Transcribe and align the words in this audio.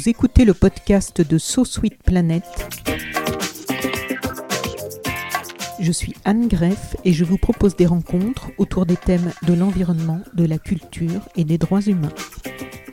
Vous 0.00 0.08
écoutez 0.08 0.46
le 0.46 0.54
podcast 0.54 1.20
de 1.20 1.36
So 1.36 1.66
Sweet 1.66 2.02
Planet. 2.02 2.42
Je 5.78 5.92
suis 5.92 6.14
Anne 6.24 6.48
Greff 6.48 6.96
et 7.04 7.12
je 7.12 7.22
vous 7.22 7.36
propose 7.36 7.76
des 7.76 7.84
rencontres 7.84 8.48
autour 8.56 8.86
des 8.86 8.96
thèmes 8.96 9.30
de 9.46 9.52
l'environnement, 9.52 10.20
de 10.32 10.46
la 10.46 10.56
culture 10.56 11.20
et 11.36 11.44
des 11.44 11.58
droits 11.58 11.82
humains. 11.82 12.14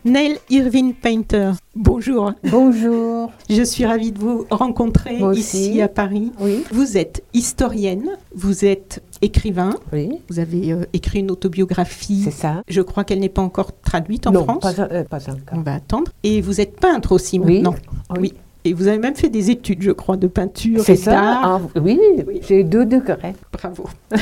Neil 0.04 0.38
Irving 0.50 0.94
Painter, 0.94 1.52
bonjour. 1.76 2.34
Bonjour. 2.44 3.32
Je 3.50 3.64
suis 3.64 3.86
ravie 3.86 4.12
de 4.12 4.20
vous 4.20 4.46
rencontrer 4.50 5.18
ici 5.34 5.82
à 5.82 5.88
Paris. 5.88 6.34
Oui. 6.42 6.66
Vous 6.72 6.98
êtes 6.98 7.24
historienne, 7.34 8.18
vous 8.36 8.66
êtes 8.66 9.02
écrivain, 9.22 9.72
Oui, 9.94 10.10
vous 10.30 10.40
avez 10.40 10.72
euh, 10.74 10.86
écrit 10.94 11.20
une 11.20 11.32
autobiographie. 11.32 12.22
c'est 12.24 12.32
ça. 12.32 12.62
Je 12.68 12.82
crois 12.82 13.04
qu'elle 13.04 13.20
n'est 13.20 13.30
pas 13.30 13.42
encore 13.42 13.72
traduite 13.82 14.28
en 14.28 14.32
non, 14.32 14.44
France. 14.44 14.62
Pas, 14.76 14.82
euh, 14.92 15.04
pas 15.04 15.20
On 15.28 15.32
encore. 15.34 15.64
va 15.64 15.74
attendre. 15.76 16.12
Et 16.24 16.42
vous 16.42 16.62
êtes 16.62 16.80
peintre 16.80 17.12
aussi 17.14 17.40
Oui. 17.40 17.56
maintenant. 17.62 17.76
Oui. 18.20 18.34
Et 18.66 18.74
vous 18.74 18.88
avez 18.88 18.98
même 18.98 19.16
fait 19.16 19.30
des 19.30 19.50
études, 19.50 19.82
je 19.82 19.92
crois, 19.92 20.18
de 20.18 20.28
peinture 20.28 20.82
C'est 20.84 20.98
ça. 20.98 21.40
Ah, 21.42 21.62
oui, 21.82 21.98
Oui. 22.28 22.42
j'ai 22.46 22.66
deux 22.66 22.86
degrés. 22.86 23.34
Bravo. 23.54 23.86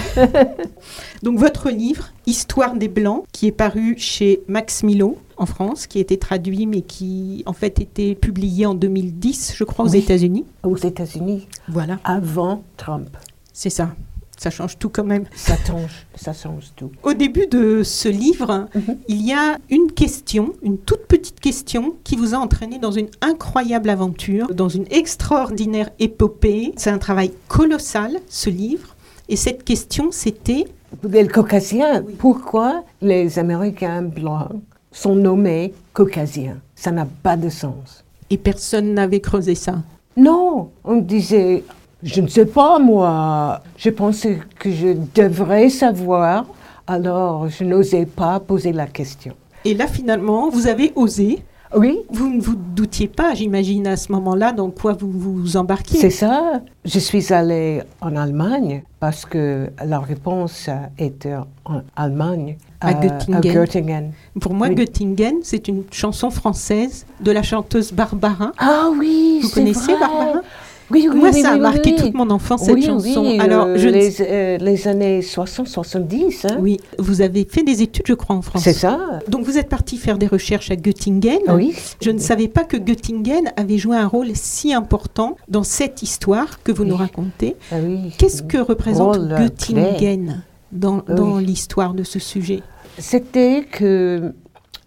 Donc 1.23 1.39
votre 1.39 1.69
livre, 1.71 2.11
Histoire 2.27 2.75
des 2.75 2.87
Blancs, 2.87 3.23
qui 3.31 3.47
est 3.47 3.51
paru 3.51 3.95
chez 3.97 4.41
Max 4.47 4.83
Milo 4.83 5.17
en 5.37 5.45
France, 5.47 5.87
qui 5.87 5.97
a 5.97 6.01
été 6.01 6.17
traduit 6.17 6.67
mais 6.67 6.81
qui 6.81 7.43
en 7.47 7.53
fait 7.53 7.79
était 7.79 8.13
publié 8.15 8.65
en 8.65 8.75
2010, 8.75 9.53
je 9.55 9.63
crois, 9.63 9.85
aux 9.85 9.89
Oui. 9.89 9.97
États-Unis. 9.99 10.45
Aux 10.63 10.77
États-Unis, 10.77 11.47
Voilà, 11.67 11.97
avant 12.03 12.61
Trump. 12.77 13.17
c'est 13.51 13.69
ça. 13.71 13.95
Ça 14.37 14.49
change 14.49 14.77
tout 14.77 14.89
quand 14.89 15.03
même. 15.05 15.23
Ça 15.35 15.55
change, 15.65 16.05
ça 16.15 16.33
change 16.33 16.71
tout. 16.75 16.91
Au 17.03 17.13
début 17.13 17.47
de 17.47 17.83
ce 17.83 18.09
livre, 18.09 18.67
Mhm. 18.75 18.97
il 19.07 19.25
y 19.25 19.33
a 19.33 19.57
une 19.69 19.91
question, 19.91 20.53
une 20.61 20.77
toute 20.77 21.05
petite 21.07 21.39
question 21.39 21.95
qui 22.03 22.15
vous 22.15 22.33
a 22.35 22.37
entraîné 22.37 22.77
dans 22.77 22.91
une 22.91 23.07
incroyable 23.21 23.89
aventure, 23.89 24.47
dans 24.53 24.69
une 24.69 24.85
extraordinaire 24.91 25.89
épopée. 25.99 26.73
C'est 26.75 26.89
un 26.89 26.97
travail 26.97 27.31
colossal, 27.47 28.19
ce 28.29 28.49
livre. 28.49 28.95
Et 29.29 29.35
cette 29.37 29.63
question, 29.63 30.09
c'était 30.11 30.65
Les 31.03 31.27
Caucasiens, 31.27 32.03
Oui. 32.05 32.13
pourquoi 32.17 32.83
les 33.01 33.39
Américains 33.39 34.01
blancs 34.01 34.49
sont 34.91 35.15
nommés 35.15 35.73
Caucasiens? 35.93 36.57
Ça 36.75 36.91
n'a 36.91 37.07
pas 37.23 37.35
de 37.37 37.49
sens. 37.49 38.03
Et 38.29 38.37
personne 38.37 38.93
n'avait 38.93 39.19
creusé 39.21 39.55
ça. 39.55 39.75
Non, 40.17 40.71
on 40.83 40.97
disait, 40.97 41.63
je 42.03 42.21
ne 42.21 42.27
sais 42.27 42.45
pas 42.45 42.79
moi, 42.79 43.61
je 43.77 43.89
pensais 43.89 44.39
que 44.59 44.71
je 44.71 44.95
devrais 45.15 45.69
savoir, 45.69 46.45
alors 46.87 47.49
je 47.49 47.63
n'osais 47.63 48.05
pas 48.05 48.39
poser 48.39 48.71
la 48.73 48.85
question. 48.87 49.33
Et 49.63 49.73
là, 49.73 49.87
finalement, 49.87 50.49
vous 50.49 50.67
avez 50.67 50.91
osé. 50.95 51.39
Oui, 51.75 51.97
Vous 52.09 52.29
ne 52.29 52.39
vous 52.39 52.55
doutiez 52.55 53.07
pas, 53.07 53.33
j'imagine, 53.33 53.85
à 53.87 53.97
ce 53.97 54.09
moment-là, 54.13 54.53
dans 54.53 54.69
quoi 54.69 54.93
vous 54.93 55.09
vous 55.11 55.57
embarquiez. 55.57 55.99
c'est 55.99 56.09
ça. 56.11 56.61
Je 56.85 56.99
suis 56.99 57.33
allée 57.33 57.81
en 57.99 58.15
Allemagne 58.15 58.83
parce 58.99 59.25
que 59.25 59.69
la 59.83 59.99
réponse 59.99 60.69
était 60.97 61.33
en 61.65 61.81
Allemagne. 61.97 62.57
À 62.79 62.91
euh, 62.91 63.01
Göttingen. 63.01 63.41
Göttingen. 63.41 64.11
Pour 64.39 64.53
moi, 64.53 64.67
Oui. 64.69 64.75
Göttingen, 64.75 65.37
c'est 65.41 65.67
une 65.67 65.83
chanson 65.91 66.29
française 66.29 67.05
de 67.19 67.31
la 67.31 67.41
chanteuse 67.43 67.91
Barbara. 67.91 68.51
Ah 68.59 68.89
oui, 68.97 69.39
Vous 69.41 69.49
connaissez 69.49 69.95
vrai. 69.95 69.99
Barbara? 69.99 70.41
Oui, 70.91 71.07
oui, 71.11 71.19
Moi, 71.19 71.29
oui, 71.33 71.41
ça 71.41 71.51
a 71.51 71.57
marqué 71.57 71.95
toute 71.95 72.13
mon 72.13 72.29
enfance, 72.29 72.63
cette 72.63 72.83
chanson. 72.83 73.21
Oui, 73.21 73.39
Alors, 73.39 73.65
euh, 73.65 73.77
je 73.77 73.89
les, 73.89 74.21
euh, 74.21 74.57
les 74.57 74.87
années 74.87 75.21
60-70, 75.21 76.47
hein. 76.47 76.57
Oui, 76.59 76.79
vous 76.99 77.21
avez 77.21 77.47
fait 77.49 77.63
des 77.63 77.81
études, 77.81 78.05
je 78.07 78.13
crois, 78.13 78.35
en 78.35 78.41
France. 78.41 78.63
c'est 78.63 78.73
ça. 78.73 79.19
Donc 79.27 79.45
vous 79.45 79.57
êtes 79.57 79.69
parti 79.69 79.97
faire 79.97 80.17
des 80.17 80.27
recherches 80.27 80.69
à 80.69 80.75
Göttingen. 80.75 81.39
Oui. 81.49 81.73
Je 82.01 82.11
ne 82.11 82.19
savais 82.19 82.47
pas 82.47 82.63
que 82.63 82.77
Göttingen 82.77 83.51
avait 83.57 83.77
joué 83.77 83.97
un 83.97 84.07
rôle 84.07 84.29
si 84.35 84.73
important 84.73 85.35
dans 85.47 85.63
cette 85.63 86.03
histoire 86.03 86.61
que 86.61 86.71
vous 86.71 86.85
nous 86.85 86.95
racontez. 86.95 87.55
Ah 87.71 87.77
oui. 87.83 88.13
Qu'est-ce 88.17 88.43
que 88.43 88.57
représente 88.57 89.15
Rôle 89.15 89.35
Göttingen 89.35 90.43
dans, 90.71 91.01
l'histoire 91.39 91.93
de 91.93 92.03
ce 92.03 92.19
sujet? 92.19 92.61
C'était 92.97 93.65
que 93.69 94.33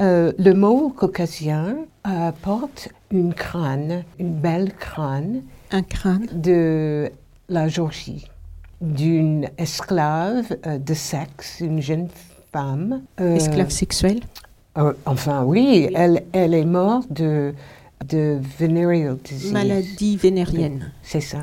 euh, 0.00 0.33
le 0.39 0.55
mot 0.55 0.93
caucasien 0.97 1.77
euh, 2.06 2.31
porte 2.43 2.89
une 3.11 3.34
crâne, 3.34 4.05
une 4.19 4.33
belle 4.33 4.73
crâne 4.78 5.43
Un 5.71 5.83
crâne 5.83 6.27
de 6.33 7.11
la 7.49 7.69
Géorgie, 7.69 8.27
d'une 8.81 9.49
esclave 9.59 10.56
euh, 10.67 10.79
de 10.79 10.95
sexe, 10.95 11.61
une 11.61 11.81
jeune 11.83 12.09
femme. 12.53 13.03
euh, 13.21 13.34
esclave 13.37 13.71
sexuel 13.71 14.21
euh, 14.77 14.93
enfin, 15.06 15.43
oui, 15.45 15.89
Elle, 15.95 16.23
elle 16.33 16.55
est 16.55 16.65
morte 16.65 17.12
de, 17.12 17.53
de 18.09 18.39
venereal 18.59 19.17
disease. 19.25 19.53
Maladie 19.53 20.17
vénérienne. 20.17 20.93
C'est 21.03 21.21
ça. 21.21 21.39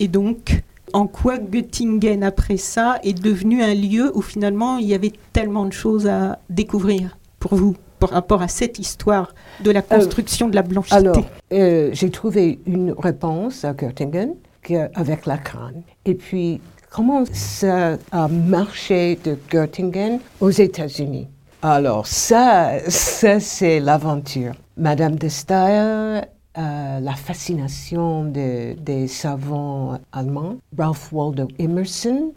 Et 0.00 0.08
donc, 0.08 0.62
en 0.92 1.06
quoi 1.06 1.38
Göttingen, 1.38 2.22
après 2.22 2.58
ça, 2.58 2.98
est 3.02 3.18
devenu 3.18 3.62
un 3.62 3.74
lieu 3.74 4.12
où 4.14 4.20
finalement 4.20 4.76
il 4.76 4.86
y 4.86 4.94
avait 4.94 5.12
tellement 5.32 5.64
de 5.64 5.72
choses 5.72 6.06
à 6.06 6.38
découvrir 6.50 7.16
pour 7.40 7.54
vous? 7.54 7.74
Par 8.08 8.14
rapport 8.14 8.42
à 8.42 8.48
cette 8.48 8.78
histoire 8.78 9.34
de 9.62 9.70
la 9.70 9.82
construction 9.82 10.48
de 10.48 10.54
la 10.54 10.62
blanchité 10.62 10.96
Alors, 10.96 11.24
euh, 11.52 11.90
j'ai 11.92 12.10
trouvé 12.10 12.60
une 12.66 12.92
réponse 12.98 13.64
à 13.64 13.72
Göttingen 13.74 14.34
avec 14.94 15.26
la 15.26 15.36
crâne. 15.38 15.82
Et 16.06 16.14
puis, 16.14 16.60
comment 16.90 17.24
ça 17.32 17.98
a 18.12 18.28
marché 18.28 19.18
de 19.24 19.36
Göttingen 19.50 20.18
aux 20.40 20.50
États-Unis? 20.50 21.28
Alors, 21.62 22.06
ça, 22.06 22.72
ça 22.88 23.40
c'est 23.40 23.80
l'aventure. 23.80 24.54
Madame 24.76 25.16
de 25.16 25.28
Staël, 25.28 26.28
euh, 26.58 27.00
la 27.00 27.14
fascination 27.14 28.24
de- 28.24 28.74
des 28.74 29.06
savants 29.08 29.98
allemands, 30.12 30.56
Ralph 30.78 31.12
Waldo 31.12 31.48
Emerson, 31.58 32.32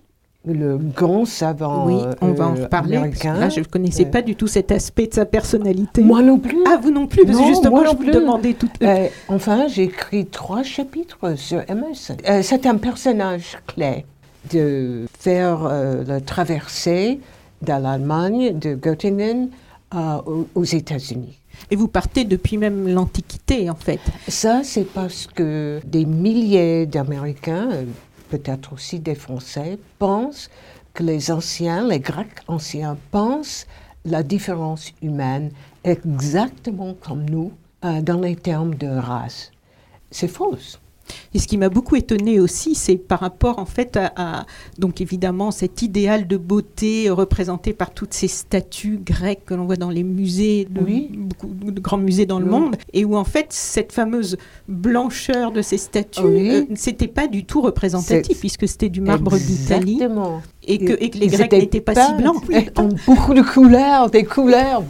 le 0.53 0.77
grand 0.77 1.25
savant 1.25 1.85
Oui, 1.87 1.95
on 2.21 2.31
va 2.33 2.47
en 2.47 2.55
euh, 2.57 2.63
reparler. 2.63 2.97
américain. 2.97 3.33
là, 3.35 3.49
je 3.49 3.59
ne 3.59 3.65
connaissais 3.65 4.05
Euh, 4.05 4.09
pas 4.11 4.21
du 4.21 4.35
tout 4.35 4.47
cet 4.47 4.71
aspect 4.71 5.07
de 5.07 5.13
sa 5.13 5.25
personnalité. 5.25 6.01
Moi 6.01 6.21
non 6.21 6.37
plus. 6.39 6.57
Ah, 6.67 6.77
vous 6.81 6.91
non 6.91 7.07
plus, 7.07 7.23
parce 7.25 7.37
que 7.37 7.41
Non, 7.43 7.47
justement, 7.47 7.77
moi 7.77 7.83
je 7.85 7.89
non 7.91 7.93
vous 7.97 8.03
plus. 8.03 8.11
demandais 8.11 8.53
tout. 8.53 8.69
Euh, 8.83 9.07
enfin, 9.27 9.67
j'ai 9.67 9.83
écrit 9.83 10.25
trois 10.25 10.63
chapitres 10.63 11.35
sur 11.37 11.61
Emerson. 11.69 12.17
Euh, 12.29 12.41
c'est 12.43 12.65
un 12.65 12.75
personnage 12.77 13.57
clé 13.67 14.05
de 14.51 15.05
faire 15.19 15.65
euh, 15.65 16.03
la 16.05 16.21
traversée 16.21 17.19
de 17.61 17.67
l'Allemagne, 17.71 18.57
de 18.57 18.75
Göttingen, 18.75 19.49
euh, 19.95 20.17
aux, 20.53 20.63
États-Unis. 20.63 21.39
Et 21.71 21.75
vous 21.75 21.87
partez 21.87 22.23
depuis 22.23 22.57
même 22.57 22.87
l'Antiquité, 22.87 23.69
en 23.69 23.75
fait. 23.75 23.99
Ça, 24.27 24.61
c'est 24.63 24.83
parce 24.85 25.27
que 25.33 25.79
des 25.85 26.05
milliers 26.05 26.85
d'Américains, 26.85 27.69
euh, 27.71 27.83
peut-être 28.29 28.73
aussi 28.73 28.99
des 28.99 29.15
Français, 29.15 29.77
pensent 29.99 30.49
que 30.93 31.03
les 31.03 31.31
anciens, 31.31 31.87
les 31.87 31.99
Grecs 31.99 32.39
anciens, 32.47 32.97
pensent 33.11 33.67
la 34.05 34.23
différence 34.23 34.91
humaine 35.01 35.51
exactement 35.83 36.93
comme 36.93 37.29
nous 37.29 37.51
euh, 37.85 38.01
dans 38.01 38.19
les 38.19 38.35
termes 38.35 38.75
de 38.75 38.87
race. 38.87 39.51
C'est 40.11 40.27
fausse. 40.27 40.79
Et 41.33 41.39
ce 41.39 41.47
qui 41.47 41.57
m'a 41.57 41.69
beaucoup 41.69 41.95
étonné 41.95 42.39
aussi, 42.39 42.75
c'est 42.75 42.97
par 42.97 43.19
rapport 43.19 43.59
en 43.59 43.65
fait 43.65 43.97
à, 43.97 44.11
à- 44.15 44.45
donc 44.79 45.01
évidemment 45.01 45.51
cet 45.51 45.81
idéal 45.81 46.27
de 46.27 46.37
beauté 46.37 47.09
représenté 47.09 47.73
par 47.73 47.91
toutes 47.93 48.13
ces 48.13 48.27
statues 48.27 48.99
grecques 49.03 49.45
que 49.45 49.53
l'on 49.53 49.65
voit 49.65 49.75
dans 49.75 49.89
les 49.89 50.03
musées, 50.03 50.67
de, 50.69 50.81
Oui. 50.81 51.09
beaucoup 51.13 51.47
de 51.71 51.79
grands 51.79 51.97
musées 51.97 52.25
dans 52.25 52.39
le 52.39 52.45
monde, 52.45 52.75
et 52.93 53.05
où 53.05 53.15
en 53.15 53.23
fait 53.23 53.47
cette 53.49 53.91
fameuse 53.91 54.37
blancheur 54.67 55.51
de 55.51 55.61
ces 55.61 55.77
statues, 55.77 56.21
Oui. 56.23 56.49
euh, 56.51 56.63
c'était 56.75 57.07
pas 57.07 57.27
du 57.27 57.45
tout 57.45 57.61
représentatif 57.61 58.39
puisque 58.39 58.67
c'était 58.67 58.89
du 58.89 59.01
marbre 59.01 59.37
d'Italie 59.37 59.93
Exactement. 59.93 60.41
Et 60.67 60.77
que, 60.79 60.93
et 60.99 61.09
que 61.09 61.17
les 61.17 61.25
Ils 61.27 61.31
Grecs 61.31 61.45
étaient 61.47 61.57
n'étaient 61.59 61.81
pas 61.81 61.95
si 61.95 62.13
blancs. 62.15 62.35
En 62.77 62.89
beaucoup 63.05 63.33
de 63.33 63.41
couleurs, 63.41 64.09
des 64.09 64.23
couleurs. 64.23 64.83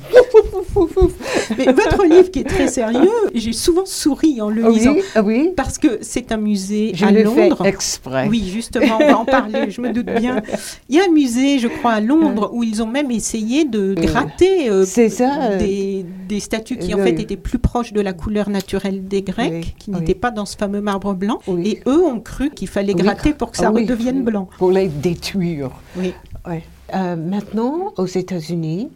Mais 1.58 1.66
votre 1.66 2.06
livre 2.06 2.30
qui 2.32 2.40
est 2.40 2.44
très 2.44 2.68
sérieux, 2.68 3.10
j'ai 3.34 3.54
souvent 3.54 3.86
souri 3.86 4.42
en 4.42 4.50
le 4.50 4.68
lisant 4.70 4.94
Oui, 4.94 5.02
ah 5.16 5.22
oui. 5.24 5.50
parce 5.56 5.78
que 5.78 6.00
c'est 6.02 6.32
un 6.32 6.38
musée 6.38 6.92
Je 6.94 7.06
à 7.06 7.12
le 7.12 7.26
fais 7.30 7.50
Londres. 7.50 7.66
exprès. 7.66 8.28
Oui, 8.30 8.50
justement, 8.54 8.98
on 9.02 9.06
va 9.08 9.18
en 9.20 9.26
parler, 9.26 9.70
je 9.70 9.82
me 9.82 9.92
doute 9.92 10.08
bien. 10.20 10.42
Il 10.90 10.96
y 10.96 11.00
a 11.00 11.06
un 11.06 11.12
musée, 11.12 11.60
je 11.60 11.68
crois, 11.68 11.94
à 11.94 12.02
Londres, 12.02 12.50
où 12.54 12.64
ils 12.64 12.82
ont 12.84 12.88
même 12.88 13.12
essayé 13.12 13.66
de 13.66 13.96
Euh, 13.98 14.02
gratter 14.02 14.70
euh, 14.70 14.86
ça. 14.86 15.52
euh, 15.52 15.58
des, 15.58 16.06
des 16.28 16.40
statues 16.40 16.78
qui, 16.78 16.94
en 16.94 16.98
oui. 16.98 17.04
fait, 17.04 17.22
étaient 17.22 17.38
plus 17.38 17.60
proches 17.60 17.94
de 17.94 18.02
la 18.02 18.14
couleur 18.14 18.50
naturelle 18.50 19.08
des 19.08 19.22
Grecs, 19.22 19.52
Oui, 19.54 19.74
qui 19.80 19.92
oui. 19.92 20.00
n'étaient 20.00 20.14
pas 20.16 20.32
dans 20.32 20.46
ce 20.46 20.56
fameux 20.58 20.82
marbre 20.82 21.14
blanc. 21.14 21.40
Oui. 21.48 21.68
Et 21.68 21.82
eux 21.90 22.04
ont 22.04 22.20
cru 22.20 22.50
qu'il 22.52 22.68
fallait 22.68 22.94
Oui, 22.94 23.02
gratter 23.02 23.34
pour 23.34 23.52
que 23.52 23.58
ça 23.58 23.68
ah 23.68 23.72
oui, 23.74 23.82
redevienne 23.82 24.18
oui. 24.18 24.24
blanc. 24.24 24.50
Pour 24.58 24.72
les 24.72 24.88
détruire. 24.88 25.67
Oui. 25.96 26.14
Ouais. 26.46 26.64
Euh, 26.94 27.16
maintenant, 27.16 27.94
aux 27.98 28.06
États-Unis, 28.06 28.90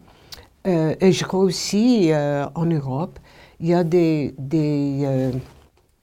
euh, 0.68 0.96
et 1.00 1.12
je 1.12 1.24
crois 1.26 1.42
aussi 1.42 2.12
euh, 2.12 2.46
en 2.56 2.66
Europe, 2.66 3.20
il 3.60 3.68
y 3.68 3.74
a 3.74 3.84
des, 3.84 4.34
des 4.38 5.32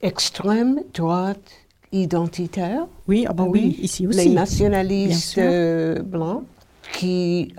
extrêmes 0.00 0.80
droites 0.94 1.50
identitaires, 1.90 2.86
Oui, 3.08 3.24
ah 3.28 3.32
bah 3.32 3.44
Ah 3.46 3.50
oui, 3.50 3.60
oui, 3.64 3.84
ici 3.84 4.02
les 4.02 4.08
aussi. 4.08 4.28
Bien 4.28 4.34
nationalistes 4.40 5.40
blancs, 6.04 6.44
qui 6.92 7.52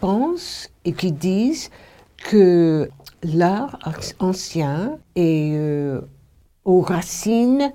pensent 0.00 0.70
et 0.84 0.92
qui 0.92 1.12
disent 1.12 1.70
que 2.16 2.88
l'art 3.22 3.78
ancien 4.18 4.98
est 5.14 5.56
aux 6.64 6.80
racines 6.80 7.72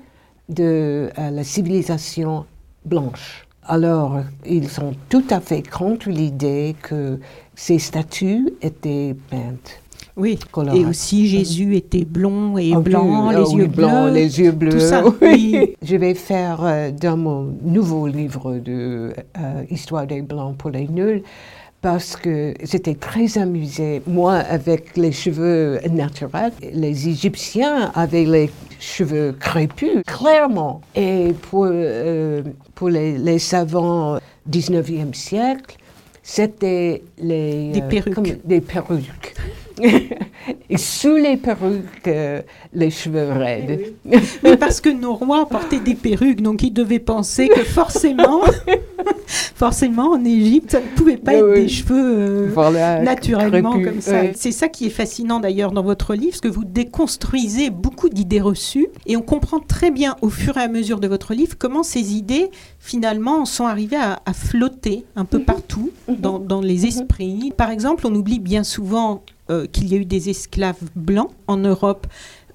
de 0.50 1.10
la 1.16 1.44
civilisation 1.44 2.46
blanche. 2.84 3.48
Alors, 3.72 4.22
ils 4.48 4.68
sont 4.68 4.94
tout 5.10 5.24
à 5.30 5.40
fait 5.40 5.62
contre 5.62 6.10
l'idée 6.10 6.76
que 6.82 7.20
ces 7.54 7.78
statues 7.78 8.50
étaient 8.64 9.16
peintes. 9.30 9.80
Oui, 10.18 10.40
et 10.74 10.86
aussi 10.86 11.28
Jésus 11.28 11.76
était 11.76 12.04
blond 12.04 12.58
et 12.58 12.74
blanc, 12.76 13.30
oui, 13.30 13.36
les 13.36 13.42
oui, 13.42 13.56
yeux 13.62 13.68
blancs, 13.68 14.06
bleus. 14.06 14.14
les 14.14 14.40
yeux 14.40 14.52
bleus. 14.52 14.72
tout 14.72 14.80
ça, 14.80 15.04
oui. 15.22 15.52
oui. 15.54 15.76
Je 15.84 15.96
vais 15.96 16.16
faire 16.16 16.62
euh, 16.64 16.90
dans 16.92 17.16
mon 17.16 17.56
nouveau 17.62 18.08
livre 18.08 18.58
de 18.58 19.14
euh, 19.38 19.64
Histoire 19.70 20.08
des 20.08 20.24
Blancs 20.24 20.58
pour 20.58 20.72
les 20.72 20.88
nuls 20.88 21.22
parce 21.82 22.16
que 22.16 22.54
j'étais 22.62 22.96
très 22.96 23.38
amusée, 23.38 24.02
moi, 24.06 24.36
avec 24.36 24.98
les 24.98 25.12
cheveux 25.12 25.80
naturels. 25.90 26.52
Les 26.74 27.08
Égyptiens 27.08 27.92
avaient 27.96 28.26
les 28.26 28.50
cheveux 28.80 29.34
crépus, 29.40 30.04
clairement. 30.06 30.82
Et 30.96 31.34
pour, 31.50 31.68
euh, 31.70 32.44
pour 32.76 32.90
les, 32.90 33.18
les 33.18 33.40
savants 33.40 34.20
19e 34.50 35.14
siècle, 35.14 35.78
c'était 36.24 37.02
les... 37.18 37.72
Des 37.72 37.82
euh, 37.82 37.88
perruques. 37.88 38.14
comme 38.14 38.26
des 38.44 38.62
perruques. 38.62 39.36
Et 40.70 40.78
sous 40.78 41.16
les 41.16 41.38
perruques, 41.38 42.08
euh, 42.08 42.42
les 42.74 42.92
cheveux 42.92 43.30
raides. 43.32 43.94
Oui, 44.06 44.58
parce 44.58 44.82
que 44.82 44.90
nos 44.90 45.14
rois 45.14 45.48
portaient 45.48 45.80
des 45.80 45.96
perruques, 45.96 46.42
donc 46.42 46.64
ils 46.64 46.74
devaient 46.74 47.00
penser 47.00 47.48
que 47.48 47.64
forcément, 47.64 48.42
forcément 49.30 50.12
en 50.12 50.24
Égypte, 50.26 50.72
ça 50.72 50.80
ne 50.80 50.86
pouvait 50.96 51.18
pas 51.18 51.34
Oui, 51.34 51.38
être 51.38 51.50
oui. 51.54 51.62
des 51.62 51.68
cheveux 51.68 51.96
euh, 52.20 52.50
Voilà, 52.54 53.02
naturellement 53.02 53.80
comme 53.82 54.02
ça. 54.02 54.22
oui. 54.22 54.30
C'est 54.36 54.52
ça 54.52 54.68
qui 54.68 54.86
est 54.88 54.90
fascinant 54.90 55.40
d'ailleurs 55.40 55.72
dans 55.72 55.84
votre 55.84 56.14
livre, 56.16 56.32
parce 56.32 56.42
que 56.42 56.48
vous 56.48 56.66
déconstruisez 56.66 57.70
beaucoup 57.70 58.10
d'idées 58.10 58.42
reçues 58.42 58.88
et 59.06 59.16
on 59.18 59.22
comprend 59.22 59.60
très 59.60 59.92
bien 59.92 60.16
au 60.22 60.30
fur 60.30 60.58
et 60.58 60.62
à 60.62 60.68
mesure 60.68 61.00
de 61.00 61.08
votre 61.08 61.34
livre 61.34 61.56
comment 61.58 61.84
ces 61.84 62.14
idées 62.16 62.50
finalement 62.80 63.46
sont 63.46 63.66
arrivées 63.66 63.98
à, 63.98 64.20
à 64.26 64.34
flotter 64.34 65.06
un 65.16 65.22
Mhm. 65.22 65.28
peu 65.28 65.40
partout 65.40 65.92
dans, 66.08 66.40
dans 66.40 66.62
les 66.62 66.86
esprits. 66.86 67.54
Par 67.56 67.70
exemple, 67.70 68.08
on 68.08 68.16
oublie 68.16 68.40
bien 68.40 68.64
souvent 68.64 69.22
euh, 69.52 69.66
qu'il 69.68 69.88
y 69.92 69.96
a 69.96 69.98
eu 69.98 70.06
des 70.06 70.30
esclaves 70.30 70.76
blancs 70.96 71.30
en 71.48 71.58
Europe, 71.58 72.08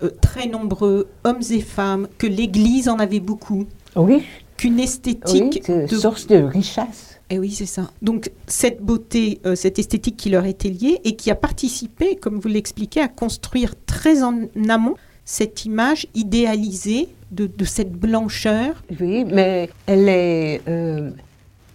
euh, 0.02 0.10
très 0.20 0.46
nombreux, 0.48 1.08
hommes 1.24 1.42
et 1.50 1.60
femmes, 1.60 2.08
que 2.18 2.26
l'Église 2.26 2.88
en 2.88 2.98
avait 2.98 3.20
beaucoup, 3.20 3.66
Oui, 3.96 4.22
qu'une 4.56 4.80
esthétique 4.80 5.70
de 5.70 5.86
source 5.96 6.26
de 6.26 6.36
richesse. 6.36 7.20
et 7.30 7.38
oui, 7.38 7.50
c'est 7.50 7.66
ça. 7.66 7.90
Donc 8.02 8.30
cette 8.46 8.82
beauté, 8.82 9.40
euh, 9.46 9.54
cette 9.54 9.78
esthétique 9.78 10.16
qui 10.16 10.30
leur 10.30 10.44
était 10.44 10.68
liée 10.68 11.00
et 11.04 11.16
qui 11.16 11.30
a 11.30 11.34
participé, 11.34 12.16
comme 12.16 12.38
vous 12.38 12.48
l'expliquez, 12.48 13.00
à 13.00 13.08
construire 13.08 13.74
très 13.86 14.22
en 14.22 14.42
amont 14.68 14.94
cette 15.24 15.64
image 15.64 16.06
idéalisée 16.14 17.08
de, 17.30 17.46
de 17.46 17.64
cette 17.64 17.92
blancheur. 17.92 18.82
Oui, 19.00 19.24
mais 19.24 19.70
elle 19.86 20.08
est 20.08 20.60
euh, 20.68 21.10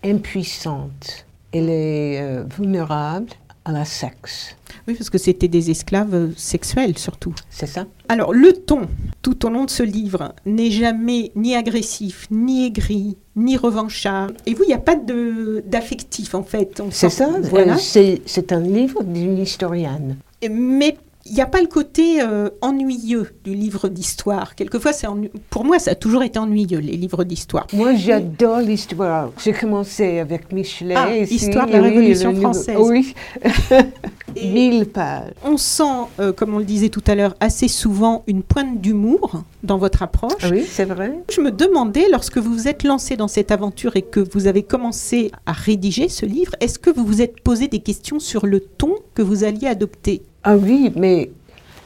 impuissante. 0.04 1.26
Elle 1.52 1.70
est 1.70 2.22
euh, 2.22 2.44
vulnérable 2.58 3.30
à 3.66 3.72
la 3.72 3.86
sexe. 3.86 4.56
Oui, 4.88 4.96
parce 4.96 5.10
que 5.10 5.18
c'était 5.18 5.48
des 5.48 5.70
esclaves 5.70 6.14
euh, 6.16 6.30
sexuels 6.38 6.98
surtout. 6.98 7.34
C'est 7.50 7.68
ça 7.68 7.86
Alors 8.08 8.34
le 8.34 8.54
ton, 8.54 8.82
tout 9.22 9.46
au 9.46 9.50
long 9.50 9.66
de 9.66 9.70
ce 9.70 9.84
livre, 9.84 10.34
n'est 10.46 10.72
jamais 10.72 11.32
ni 11.36 11.56
agressif, 11.56 12.28
ni 12.32 12.66
aigri, 12.66 13.18
ni 13.36 13.58
revanchard. 13.58 14.30
Et 14.46 14.54
vous, 14.54 14.64
il 14.64 14.68
n'y 14.68 14.74
a 14.74 14.78
pas 14.80 14.96
de- 14.96 15.64
d'affectif 15.68 16.34
en 16.36 16.44
fait. 16.44 16.80
On 16.80 16.90
C'est 16.92 17.10
ça 17.10 17.30
Voilà. 17.44 17.74
euh, 17.76 17.78
C'est 17.80 18.22
c'est 18.26 18.52
un 18.54 18.62
livre 18.62 19.04
d'une 19.04 19.38
historienne. 19.38 20.18
Mais 20.50 20.98
il 21.26 21.34
n'y 21.34 21.42
a 21.42 21.46
pas 21.46 21.62
le 21.62 21.68
côté 21.68 22.22
euh, 22.22 22.50
ennuyeux 22.62 23.30
du 23.44 23.54
livre 23.54 23.88
d'histoire. 23.90 24.56
Quelquefois, 24.56 24.94
c'est 24.94 25.06
ennu- 25.08 25.30
pour 25.50 25.64
moi, 25.66 25.78
ça 25.78 25.92
a 25.92 25.96
toujours 25.96 26.24
été 26.24 26.40
ennuyeux, 26.40 26.80
les 26.80 26.96
livres 26.98 27.24
d'histoire. 27.24 27.68
Moi, 27.74 27.94
j'adore 27.94 28.60
l'histoire. 28.62 29.32
J'ai 29.44 29.52
commencé 29.54 30.20
avec 30.20 30.52
Michelet. 30.52 30.96
Ah, 30.98 31.16
ici, 31.16 31.36
Histoire 31.36 31.68
de 31.68 31.74
la 31.74 31.82
oui, 31.82 31.90
Révolution 31.90 32.32
le 32.32 32.40
française. 32.40 32.78
Oui, 32.80 33.14
mille 34.42 34.86
pages. 34.86 35.32
on 35.44 35.58
sent, 35.58 35.84
euh, 36.20 36.32
comme 36.34 36.54
on 36.54 36.60
le 36.60 36.64
disait 36.66 36.90
tout 36.90 37.04
à 37.08 37.16
l'heure, 37.16 37.36
assez 37.40 37.68
souvent 37.68 38.24
une 38.28 38.42
pointe 38.44 38.80
d'humour 38.80 39.44
dans 39.64 39.78
votre 39.78 40.02
approche. 40.04 40.50
Oui, 40.52 40.64
c'est 40.68 40.86
vrai. 40.86 41.20
Je 41.32 41.42
me 41.42 41.52
demandais, 41.52 42.08
lorsque 42.12 42.38
vous 42.38 42.54
vous 42.54 42.68
êtes 42.68 42.84
lancé 42.84 43.18
dans 43.18 43.28
cette 43.28 43.52
aventure 43.52 43.96
et 43.96 44.02
que 44.02 44.20
vous 44.34 44.48
avez 44.48 44.64
commencé 44.64 45.32
à 45.46 45.52
rédiger 45.52 46.10
ce 46.10 46.26
livre, 46.26 46.54
est-ce 46.62 46.80
que 46.80 46.90
vous 46.90 47.06
vous 47.06 47.22
êtes 47.22 47.42
posé 47.42 47.68
des 47.68 47.80
questions 47.80 48.20
sur 48.20 48.46
le 48.46 48.60
ton 48.62 48.96
que 49.16 49.22
vous 49.22 49.44
alliez 49.44 49.68
adopter? 49.68 50.22
Ah 50.44 50.56
oui, 50.56 50.92
mais 50.96 51.30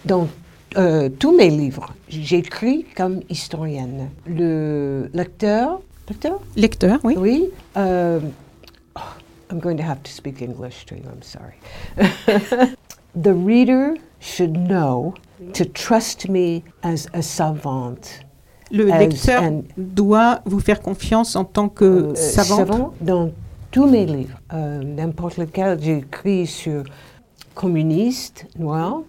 dans 0.05 0.27
euh, 0.77 1.09
tous 1.19 1.35
mes 1.35 1.49
livres, 1.49 1.93
j'écris 2.09 2.85
comme 2.95 3.21
historienne. 3.29 4.09
Le 4.27 5.09
lecteur, 5.13 5.81
lecteur 6.09 6.39
Lecteur, 6.55 6.99
oui. 7.03 7.15
Oui. 7.17 7.49
euh, 7.77 8.19
oh, 8.95 8.99
I'm 9.51 9.59
going 9.59 9.77
to 9.77 9.83
have 9.83 10.01
to 10.03 10.11
speak 10.11 10.41
English 10.41 10.85
to 10.87 10.95
you, 10.95 11.03
I'm 11.03 11.21
sorry. 11.23 11.55
the 13.15 13.33
reader 13.33 13.95
should 14.19 14.53
know 14.57 15.13
to 15.53 15.65
trust 15.65 16.29
me 16.29 16.63
as 16.83 17.07
a 17.13 17.21
savante. 17.21 18.19
Le 18.71 18.91
As 18.91 18.99
lecteur 18.99 19.43
an- 19.43 19.63
doit 19.77 20.41
vous 20.45 20.59
faire 20.59 20.81
confiance 20.81 21.35
en 21.35 21.43
tant 21.43 21.69
que 21.69 21.85
Euh, 21.85 22.15
savante. 22.15 22.67
savant 22.67 22.93
dans 23.01 23.31
tous 23.71 23.85
mes 23.87 24.05
livres. 24.05 24.39
Euh, 24.53 24.81
N'importe 24.83 25.37
lequel, 25.37 25.77
j'ai 25.81 25.97
écrit 25.97 26.47
sur 26.47 26.83
communistes 27.55 28.45
noirs, 28.57 29.01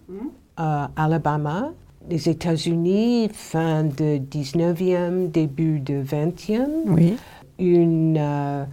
euh, 0.61 0.87
Alabama, 0.97 1.73
les 2.09 2.29
États-Unis, 2.29 3.31
fin 3.33 3.85
du 3.85 4.21
19e, 4.21 5.31
début 5.31 5.81
du 5.81 6.03
20e, 6.03 6.69
Oui. 6.87 7.17
une 7.59 8.17
euh, 8.19 8.65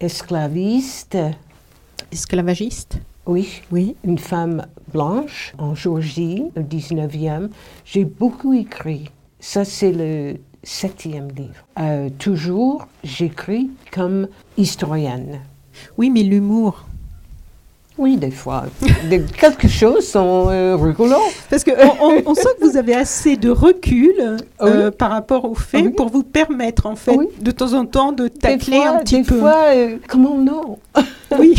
esclaviste, 0.00 1.16
Esclavagiste? 2.12 2.98
oui, 3.26 3.60
Oui. 3.70 3.94
une 4.04 4.18
femme 4.18 4.66
blanche 4.92 5.52
en 5.58 5.74
Géorgie, 5.74 6.44
au 6.56 6.60
19e. 6.60 7.50
J'ai 7.84 8.04
beaucoup 8.04 8.52
écrit. 8.54 9.10
Ça, 9.38 9.64
c'est 9.64 9.92
le 9.92 10.36
septième 10.62 11.28
livre. 11.30 11.64
Euh, 11.78 12.08
toujours, 12.18 12.86
j'écris 13.04 13.70
comme 13.92 14.26
historienne. 14.56 15.40
Oui, 15.96 16.10
mais 16.10 16.22
l'humour. 16.22 16.84
Oui, 18.00 18.16
des 18.16 18.30
fois. 18.30 18.64
Des- 19.10 19.20
quelque 19.20 19.68
chose 19.68 20.06
sont 20.08 20.46
euh. 20.48 20.76
Parce 21.50 21.62
que 21.64 21.70
on, 22.26 22.34
sent 22.34 22.48
que 22.58 22.66
vous 22.66 22.78
avez 22.78 22.94
assez 22.94 23.36
de 23.36 23.50
recul 23.50 24.38
euh, 24.62 24.90
par 24.90 25.10
rapport 25.10 25.44
aux 25.44 25.54
faits 25.54 25.82
Ah 25.84 25.88
Oui. 25.88 25.92
pour 25.94 26.08
vous 26.08 26.22
permettre, 26.22 26.86
en 26.86 26.96
fait, 26.96 27.14
Oui. 27.14 27.26
de 27.42 27.50
temps 27.50 27.74
en 27.74 27.84
temps 27.84 28.12
de 28.12 28.24
Des 28.24 28.30
tacler 28.30 28.78
fois, 28.78 28.88
un 28.88 28.98
petit 29.00 29.18
des 29.18 29.24
peu. 29.24 29.38
fois, 29.38 29.56
euh, 29.74 29.96
comment 30.08 30.38
non 30.38 30.78
Oui. 31.38 31.54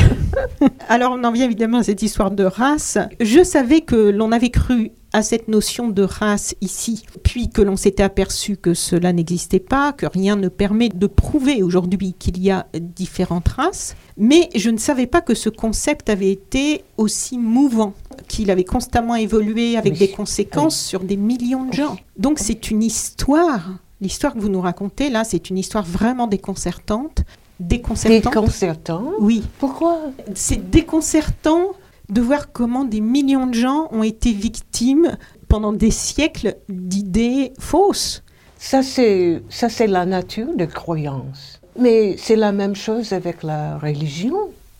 Alors, 0.89 1.13
on 1.15 1.23
en 1.23 1.31
vient 1.31 1.45
évidemment 1.45 1.77
à 1.77 1.83
cette 1.83 2.01
histoire 2.01 2.31
de 2.31 2.43
race. 2.43 2.97
Je 3.19 3.43
savais 3.43 3.81
que 3.81 3.95
l'on 3.95 4.31
avait 4.31 4.49
cru 4.49 4.91
à 5.13 5.23
cette 5.23 5.47
notion 5.47 5.89
de 5.89 6.03
race 6.03 6.55
ici, 6.61 7.03
puis 7.23 7.49
que 7.49 7.61
l'on 7.61 7.75
s'était 7.75 8.03
aperçu 8.03 8.55
que 8.57 8.73
cela 8.73 9.11
n'existait 9.11 9.59
pas, 9.59 9.91
que 9.91 10.05
rien 10.05 10.35
ne 10.35 10.47
permet 10.47 10.89
de 10.89 11.07
prouver 11.07 11.63
aujourd'hui 11.63 12.13
qu'il 12.17 12.39
y 12.41 12.49
a 12.49 12.67
différentes 12.73 13.49
races. 13.49 13.95
Mais 14.17 14.49
je 14.55 14.69
ne 14.69 14.77
savais 14.77 15.07
pas 15.07 15.21
que 15.21 15.33
ce 15.35 15.49
concept 15.49 16.09
avait 16.09 16.31
été 16.31 16.83
aussi 16.97 17.37
mouvant, 17.37 17.93
qu'il 18.27 18.49
avait 18.51 18.63
constamment 18.63 19.15
évolué 19.15 19.75
avec 19.77 19.93
Oui. 19.93 19.99
des 19.99 20.11
conséquences 20.11 20.79
sur 20.79 21.01
des 21.01 21.17
millions 21.17 21.65
de 21.65 21.73
gens. 21.73 21.97
Donc 22.17 22.39
c'est 22.39 22.71
une 22.71 22.83
histoire. 22.83 23.69
L'histoire 23.99 24.33
que 24.33 24.39
vous 24.39 24.49
nous 24.49 24.61
racontez 24.61 25.09
là, 25.09 25.23
c'est 25.23 25.49
une 25.49 25.57
histoire 25.57 25.83
vraiment 25.85 26.27
déconcertante. 26.27 27.23
Déconcertante. 27.59 28.23
Déconcertant. 28.33 29.03
oui, 29.19 29.43
Pourquoi? 29.59 29.99
C'est 30.33 30.71
déconcertant 30.71 31.73
de 32.11 32.21
voir 32.21 32.51
comment 32.51 32.83
des 32.83 33.01
millions 33.01 33.47
de 33.47 33.53
gens 33.53 33.87
ont 33.91 34.03
été 34.03 34.31
victimes 34.33 35.17
pendant 35.47 35.73
des 35.73 35.91
siècles 35.91 36.55
d'idées 36.69 37.53
fausses. 37.59 38.21
Ça, 38.57 38.83
c'est 38.83 39.41
ça, 39.49 39.69
c'est 39.69 39.87
la 39.87 40.05
nature 40.05 40.55
de 40.55 40.65
croyance. 40.65 41.59
Mais 41.79 42.15
c'est 42.17 42.35
la 42.35 42.51
même 42.51 42.75
chose 42.75 43.11
avec 43.13 43.41
la 43.43 43.77
religion. 43.79 44.35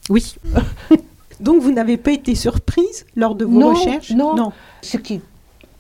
Oui. 0.09 0.35
Donc 1.39 1.61
vous 1.61 1.71
n'avez 1.71 1.97
pas 1.97 2.11
été 2.11 2.35
surprise 2.35 3.05
lors 3.15 3.33
de 3.33 3.45
vos 3.45 3.59
Non, 3.59 3.73
recherches? 3.73 4.11
non. 4.11 4.51
Ce 4.83 4.97
qui 4.97 5.21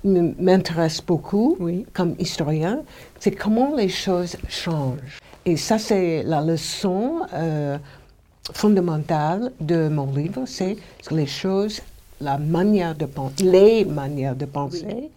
m'intéresse 0.03 1.01
beaucoup 1.05 1.55
Oui. 1.59 1.85
comme 1.93 2.15
historien, 2.17 2.79
c'est 3.19 3.31
comment 3.31 3.75
les 3.75 3.89
choses 3.89 4.35
changent. 4.49 5.19
Et 5.45 5.57
ça, 5.57 5.77
c'est 5.77 6.23
la 6.23 6.41
leçon 6.41 7.19
euh, 7.33 7.77
fondamentale 8.53 9.51
de 9.59 9.87
mon 9.89 10.11
livre, 10.13 10.43
c'est 10.45 10.77
que 11.05 11.15
les 11.15 11.25
choses, 11.27 11.81
la 12.19 12.37
manière 12.37 12.95
de 12.95 13.05
penser, 13.05 13.43
les 13.43 13.85
manières 13.85 14.35
de 14.35 14.45
penser 14.45 15.09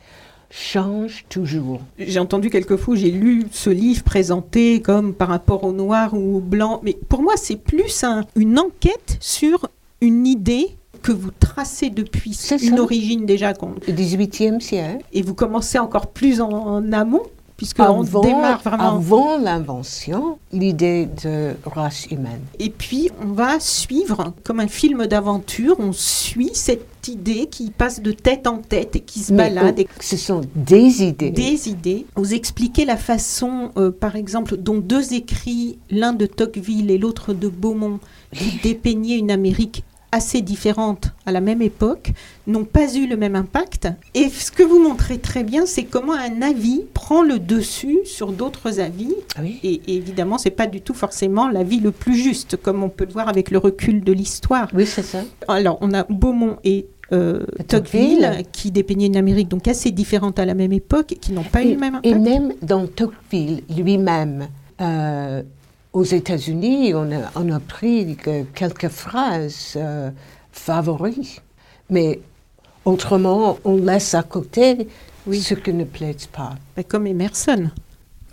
changent 0.51 1.25
toujours. 1.29 1.81
J'ai 1.99 2.19
entendu 2.21 2.49
quelquefois, 2.49 2.95
j'ai 2.97 3.11
lu 3.11 3.47
ce 3.51 3.71
livre 3.71 4.03
présenté 4.05 4.81
comme 4.81 5.13
par 5.13 5.29
rapport 5.29 5.65
au 5.65 5.73
noir 5.73 6.15
ou 6.15 6.37
au 6.37 6.41
blanc, 6.41 6.81
mais 6.85 6.97
pour 7.09 7.23
moi 7.23 7.35
c'est 7.37 7.57
plus 7.57 8.05
un- 8.05 8.25
une 8.37 8.59
enquête 8.59 9.17
sur 9.21 9.69
une 10.01 10.27
idée 10.27 10.69
que 11.03 11.13
vous 11.13 11.31
tracez 11.39 11.91
depuis 11.91 12.35
C'est 12.35 12.63
une 12.63 12.77
ça. 12.77 12.83
origine 12.83 13.27
déjà, 13.27 13.53
Le 13.87 13.93
18e 13.93 14.61
siècle. 14.61 15.05
et 15.13 15.23
vous 15.23 15.35
commencez 15.35 15.79
encore 15.79 16.07
plus 16.09 16.41
en, 16.41 16.51
en 16.51 16.93
amont, 16.93 17.23
puisque 17.57 17.79
on 17.79 18.03
Avant, 18.03 18.21
démarre 18.21 18.61
vraiment. 18.63 18.97
avant 18.97 19.39
l'invention, 19.39 20.39
l'idée 20.53 21.09
de 21.23 21.55
race 21.65 22.07
humaine. 22.07 22.41
Et 22.59 22.71
puis, 22.71 23.11
on 23.23 23.33
va 23.33 23.61
suivre, 23.61 24.33
comme 24.43 24.61
un 24.61 24.69
film 24.69 25.07
d'aventure, 25.07 25.77
on 25.79 25.93
suit 25.93 26.51
cette 26.55 26.87
idée 27.07 27.47
qui 27.47 27.71
passe 27.71 28.01
de 28.01 28.13
tête 28.13 28.47
en 28.47 28.59
tête 28.59 28.97
et 28.97 29.01
qui 29.01 29.21
se 29.21 29.33
Mais, 29.33 29.51
balade. 29.51 29.79
et 29.79 29.87
ce 30.01 30.17
sont 30.17 30.41
des 30.57 31.03
idées. 31.05 31.31
des 31.31 31.69
idées. 31.69 32.07
Vous 32.17 32.35
expliquez 32.35 32.85
la 32.85 32.97
façon, 32.97 33.71
euh, 33.77 33.91
par 33.91 34.17
exemple, 34.17 34.57
dont 34.57 34.79
deux 34.79 35.13
écrits, 35.15 35.79
l'un 35.91 36.13
de 36.13 36.27
Tocqueville 36.27 36.91
et 36.91 36.99
l'autre 36.99 37.33
de 37.35 37.49
Beaumont, 37.49 38.01
qui 38.33 38.59
dépeignaient 38.63 39.19
une 39.19 39.31
Amérique 39.31 39.85
assez 40.15 40.41
différente 40.43 41.13
à 41.27 41.33
la 41.33 41.41
même 41.41 41.61
époque, 41.63 42.13
n'ont 42.47 42.65
pas 42.65 42.95
eu 42.95 43.07
le 43.07 43.17
même 43.17 43.35
impact. 43.37 43.89
Et 44.15 44.29
ce 44.29 44.51
que 44.51 44.63
vous 44.63 44.79
montrez 44.83 45.19
très 45.19 45.43
bien, 45.45 45.67
c'est 45.67 45.85
comment 45.85 46.13
un 46.15 46.41
avis 46.43 46.83
prend 46.95 47.23
le 47.23 47.39
dessus 47.39 47.99
sur 48.05 48.33
d'autres 48.33 48.81
avis. 48.81 49.13
Ah 49.37 49.41
Oui. 49.43 49.59
Et, 49.63 49.81
et 49.89 49.97
évidemment, 49.97 50.39
c'est 50.39 50.51
pas 50.51 50.67
du 50.67 50.81
tout 50.81 50.95
forcément 50.95 51.49
l'avis 51.49 51.81
le 51.81 51.91
plus 51.91 52.15
juste, 52.17 52.57
comme 52.57 52.83
on 52.83 52.89
peut 52.89 53.05
le 53.07 53.13
voir 53.13 53.29
avec 53.29 53.51
le 53.51 53.59
recul 53.59 54.03
de 54.05 54.13
l'histoire. 54.13 54.69
Oui, 54.75 54.87
c'est 54.87 55.03
ça. 55.03 55.19
Alors, 55.49 55.79
on 55.81 55.93
a 55.93 56.05
Beaumont 56.05 56.57
et 56.65 56.87
euh, 57.13 57.45
Tocqueville. 57.69 58.43
Qui 58.53 58.71
dépeignaient 58.71 59.07
une 59.07 59.17
Amérique 59.17 59.49
donc 59.49 59.69
assez 59.69 59.91
différente 59.91 60.39
à 60.39 60.45
la 60.45 60.55
même 60.55 60.73
époque 60.73 61.13
et 61.13 61.17
qui 61.17 61.33
n'ont 61.33 61.43
pas 61.43 61.63
eu 61.63 61.69
Et, 61.69 61.75
le 61.75 61.81
même 61.81 62.01
et 62.03 62.13
impact. 62.15 62.25
même 62.25 62.53
dans 62.63 62.87
Tocqueville 62.87 63.63
lui-même, 63.77 64.49
euh, 64.81 65.43
aux 65.95 66.03
États-Unis, 66.05 66.93
on 66.95 67.11
a, 67.13 67.31
on 67.37 67.51
a 67.51 67.61
pris 67.61 68.17
que 68.17 68.43
quelques 68.55 68.89
phrases 68.89 69.75
euh, 69.77 70.11
favoris. 70.53 71.41
Mais 71.89 72.21
autrement, 72.85 73.59
on 73.65 73.77
laisse 73.77 74.13
à 74.15 74.23
côté 74.23 74.89
Oui. 75.27 75.41
ce 75.41 75.55
qui 75.55 75.73
ne 75.73 75.85
plaît 75.85 76.17
pas. 76.33 76.55
Bah, 76.77 76.83
comme 76.83 77.07
Emerson. 77.07 77.71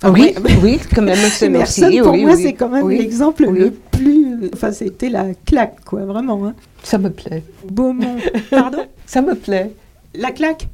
Ah 0.04 0.10
oui, 0.10 0.34
ouais, 0.44 0.58
oui, 0.64 0.80
quand 0.96 1.04
même, 1.04 1.16
c'est 1.30 1.46
Emerson, 1.46 1.84
aussi. 1.86 2.00
pour 2.02 2.14
oui, 2.14 2.26
moi, 2.26 2.34
oui, 2.36 2.42
c'est 2.44 2.54
quand 2.54 2.70
même 2.70 2.84
oui. 2.84 2.98
l'exemple 2.98 3.46
oui. 3.48 3.60
le 3.60 3.72
plus. 3.72 4.50
Enfin, 4.54 4.72
c'était 4.72 5.10
la 5.10 5.36
claque, 5.46 5.86
quoi, 5.86 6.04
vraiment. 6.06 6.44
hein. 6.48 6.56
Ça 6.82 6.98
me 6.98 7.12
plaît. 7.12 7.44
Beaumont. 7.70 8.18
Pardon? 8.50 8.86
Ça 9.06 9.22
me 9.22 9.36
plaît. 9.36 9.72
La 10.16 10.32
claque? 10.32 10.68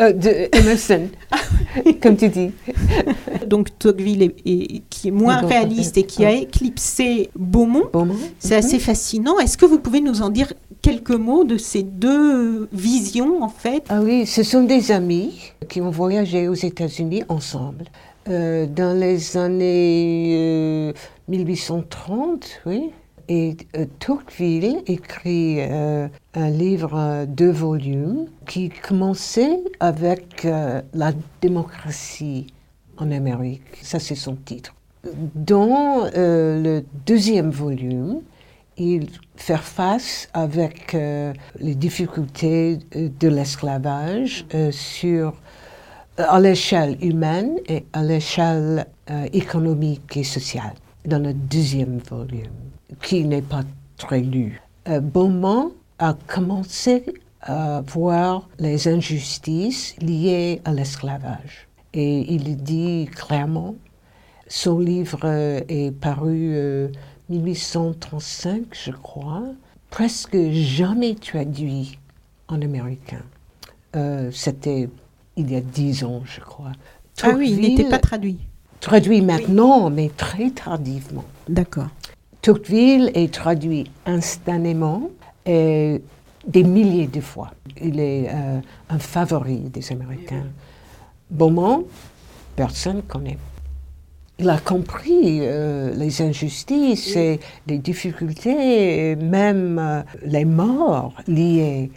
Euh, 0.00 0.12
de 0.12 0.48
Emerson, 0.56 1.08
comme 2.02 2.16
tu 2.16 2.28
dis. 2.28 2.52
Donc, 3.46 3.76
Tocqueville, 3.78 4.22
est- 4.22 4.36
est- 4.46 4.82
qui 4.88 5.08
est 5.08 5.10
moins 5.10 5.38
réaliste 5.38 5.98
et 5.98 6.04
qui 6.04 6.24
a 6.24 6.32
éclipsé 6.32 7.30
Beaumont. 7.36 7.86
Beaumont. 7.92 8.14
C'est 8.38 8.54
assez 8.54 8.78
fascinant. 8.78 9.38
Est-ce 9.40 9.58
que 9.58 9.66
vous 9.66 9.80
pouvez 9.80 10.00
nous 10.00 10.22
en 10.22 10.28
dire 10.30 10.52
quelques 10.82 11.10
mots 11.10 11.42
de 11.44 11.56
ces 11.56 11.82
deux 11.82 12.68
visions, 12.72 13.42
en 13.42 13.48
fait? 13.48 13.82
Ah 13.88 14.00
oui, 14.00 14.24
ce 14.26 14.42
sont 14.44 14.62
des 14.62 14.92
amis 14.92 15.40
qui 15.68 15.80
ont 15.80 15.90
voyagé 15.90 16.46
aux 16.48 16.54
États-Unis 16.54 17.24
ensemble. 17.28 17.84
Euh, 18.28 18.66
dans 18.66 18.96
les 18.98 19.36
années 19.36 20.90
euh, 20.90 20.92
1830, 21.28 22.60
oui. 22.66 22.90
Et 23.28 23.56
euh, 23.76 23.84
Tocqueville 23.98 24.82
écrit 24.86 25.56
euh, 25.60 26.08
un 26.34 26.50
livre, 26.50 26.94
euh, 26.94 27.26
deux 27.26 27.50
volumes, 27.50 28.26
qui 28.46 28.70
commençait 28.70 29.60
avec 29.80 30.44
euh, 30.44 30.80
la 30.94 31.12
démocratie 31.42 32.46
en 32.96 33.10
Amérique. 33.10 33.62
Ça, 33.82 33.98
c'est 33.98 34.14
son 34.14 34.34
titre. 34.36 34.74
Dans 35.34 36.06
euh, 36.16 36.62
le 36.62 36.84
deuxième 37.06 37.50
volume, 37.50 38.20
il 38.78 39.08
fait 39.36 39.56
face 39.58 40.28
avec 40.32 40.96
les 41.58 41.74
difficultés 41.74 42.78
de 42.94 43.28
l'esclavage 43.28 44.46
sur 44.70 45.34
à 46.16 46.38
l'échelle 46.38 46.96
humaine 47.02 47.56
et 47.66 47.84
à 47.92 48.04
l'échelle 48.04 48.86
économique 49.32 50.16
et 50.16 50.22
sociale 50.22 50.74
dans 51.08 51.18
le 51.18 51.34
deuxième 51.34 51.98
volume, 51.98 52.52
qui 53.02 53.24
n'est 53.24 53.42
pas 53.42 53.64
très 53.96 54.20
lu. 54.20 54.60
Euh, 54.88 55.00
Beaumont 55.00 55.72
a 55.98 56.14
commencé 56.26 57.04
à 57.42 57.82
voir 57.86 58.48
les 58.58 58.88
injustices 58.88 59.94
liées 60.00 60.60
à 60.64 60.72
l'esclavage. 60.72 61.68
Et 61.94 62.32
il 62.34 62.56
dit 62.62 63.08
clairement, 63.14 63.74
son 64.48 64.78
livre 64.78 65.20
euh, 65.24 65.60
est 65.68 65.90
paru 65.92 66.50
euh, 66.54 66.88
1835, 67.28 68.62
je 68.72 68.90
crois, 68.92 69.44
presque 69.90 70.36
jamais 70.52 71.14
traduit 71.14 71.98
en 72.48 72.60
américain. 72.62 73.22
Euh, 73.96 74.30
C'était 74.32 74.88
il 75.36 75.50
y 75.50 75.56
a 75.56 75.60
dix 75.60 76.04
ans, 76.04 76.22
je 76.24 76.40
crois. 76.40 76.72
Ah 77.22 77.30
oui, 77.36 77.50
il 77.50 77.60
n'était 77.60 77.82
Tocqueville- 77.84 77.90
pas 77.90 77.98
traduit. 77.98 78.38
traduit 78.80 79.20
maintenant, 79.22 79.90
mais 79.90 80.10
très 80.16 80.50
tardivement. 80.50 81.24
D'accord. 81.48 81.88
Tocqueville 82.42 83.10
est 83.14 83.32
traduit 83.32 83.90
instantanément 84.06 85.10
et 85.44 86.00
des 86.46 86.62
milliers 86.62 87.06
de 87.06 87.20
fois. 87.20 87.50
Il 87.80 88.00
est 88.00 88.28
euh, 88.28 88.60
un 88.88 88.98
favori 88.98 89.58
des 89.58 89.92
Américains. 89.92 90.46
Beaumont, 91.30 91.86
personne 92.56 92.96
ne 92.96 93.02
connaît. 93.02 93.38
Il 94.38 94.48
a 94.48 94.58
compris 94.58 95.40
euh, 95.40 95.92
les 95.94 96.22
injustices 96.22 97.16
et 97.16 97.40
les 97.66 97.78
difficultés, 97.78 99.10
et 99.10 99.16
même 99.16 99.78
euh, 99.78 100.02
les 100.24 100.44
morts 100.44 101.12
liées 101.26 101.90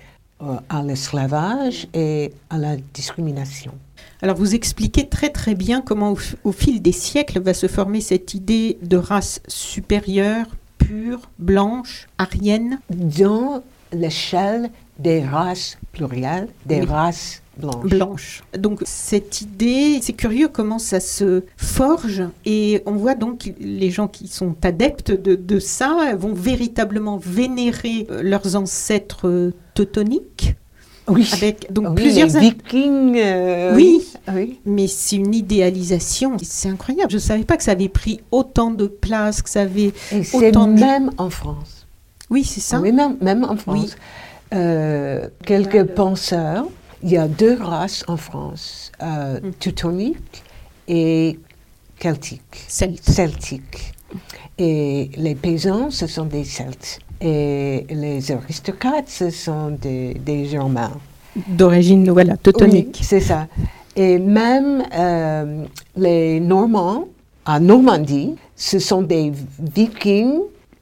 à 0.69 0.81
l'esclavage 0.81 1.87
et 1.93 2.33
à 2.49 2.57
la 2.57 2.75
discrimination. 2.75 3.73
Alors 4.23 4.37
vous 4.37 4.53
expliquez 4.53 5.07
très 5.07 5.29
très 5.29 5.55
bien 5.55 5.81
comment 5.81 6.15
au, 6.43 6.51
fil 6.51 6.81
des 6.81 6.91
siècles 6.91 7.39
va 7.39 7.55
se 7.55 7.67
former 7.67 8.01
cette 8.01 8.35
idée 8.35 8.77
de 8.83 8.97
race 8.97 9.41
supérieure, 9.47 10.45
pure, 10.77 11.29
blanche, 11.39 12.07
arienne. 12.19 12.79
dans 12.91 13.63
l'échelle 13.91 14.69
des 14.99 15.23
races 15.23 15.79
plurielles, 15.91 16.49
des 16.67 16.81
Oui. 16.81 16.85
races 16.85 17.41
blanches. 17.57 17.89
blanche. 17.89 18.43
Donc 18.57 18.81
cette 18.85 19.41
idée, 19.41 19.99
c'est 20.03 20.13
curieux 20.13 20.47
comment 20.47 20.77
ça 20.79 20.99
se 20.99 21.43
forge 21.57 22.21
et 22.45 22.83
on 22.85 22.93
voit 22.93 23.15
donc 23.15 23.51
les 23.59 23.89
gens 23.89 24.07
qui 24.07 24.27
sont 24.27 24.55
adeptes 24.63 25.11
de, 25.11 25.33
de 25.35 25.59
ça 25.59 26.15
vont 26.15 26.33
véritablement 26.33 27.17
vénérer 27.17 28.07
euh, 28.11 28.21
leurs 28.21 28.55
ancêtres 28.55 29.27
euh, 29.27 29.53
teutoniques 29.73 30.55
Oui, 31.07 31.27
avec 31.33 31.71
donc 31.73 31.87
Oui, 31.89 31.95
plusieurs 31.95 32.29
les 32.29 32.39
vikings. 32.51 33.17
euh, 33.17 33.75
Oui. 33.75 34.07
oui. 34.33 34.59
mais 34.65 34.87
c'est 34.87 35.15
une 35.17 35.33
idéalisation, 35.33 36.37
c'est 36.41 36.69
incroyable. 36.69 37.09
Je 37.11 37.17
ne 37.17 37.21
savais 37.21 37.43
pas 37.43 37.57
que 37.57 37.63
ça 37.63 37.71
avait 37.71 37.89
pris 37.89 38.21
autant 38.31 38.71
de 38.71 38.85
place, 38.87 39.41
que 39.41 39.49
ça 39.49 39.61
avait. 39.61 39.93
Et 40.11 40.23
Autant 40.33 40.67
de- 40.67 40.79
même 40.79 41.11
en 41.17 41.29
France. 41.29 41.87
Oui, 42.29 42.43
c'est 42.43 42.61
ça. 42.61 42.79
Oui, 42.79 42.91
même, 42.91 43.17
même 43.21 43.43
en 43.43 43.53
Oui. 43.53 43.57
France. 43.59 43.95
Euh, 44.53 45.27
quelques 45.45 45.85
penseurs, 45.85 46.65
il 47.03 47.09
y 47.11 47.17
a 47.17 47.27
deux 47.27 47.57
races 47.61 48.03
en 48.07 48.17
France, 48.17 48.91
euh, 49.01 49.39
Mm. 49.41 49.51
teutonique 49.59 50.43
et 50.87 51.39
celtique. 52.01 52.41
Celte. 52.67 53.03
Celtique. 53.03 53.93
Et 54.57 55.09
les 55.17 55.35
paysans, 55.35 55.89
ce 55.89 56.05
sont 56.05 56.25
des 56.25 56.43
Celtes. 56.43 56.99
Et 57.21 57.85
les 57.89 58.31
aristocrates, 58.31 59.07
ce 59.07 59.29
sont 59.29 59.69
des, 59.69 60.15
des 60.15 60.45
Germains. 60.45 60.91
D'origine, 61.47 62.09
voilà, 62.09 62.35
teutonique. 62.35 62.97
Oui, 62.99 63.05
c'est 63.05 63.19
ça. 63.19 63.47
Et 63.95 64.17
même 64.17 64.83
euh, 64.93 65.65
les 65.95 66.39
Normands, 66.39 67.07
à 67.45 67.59
Normandie, 67.59 68.35
ce 68.55 68.79
sont 68.79 69.01
des 69.01 69.31
Vikings 69.75 70.39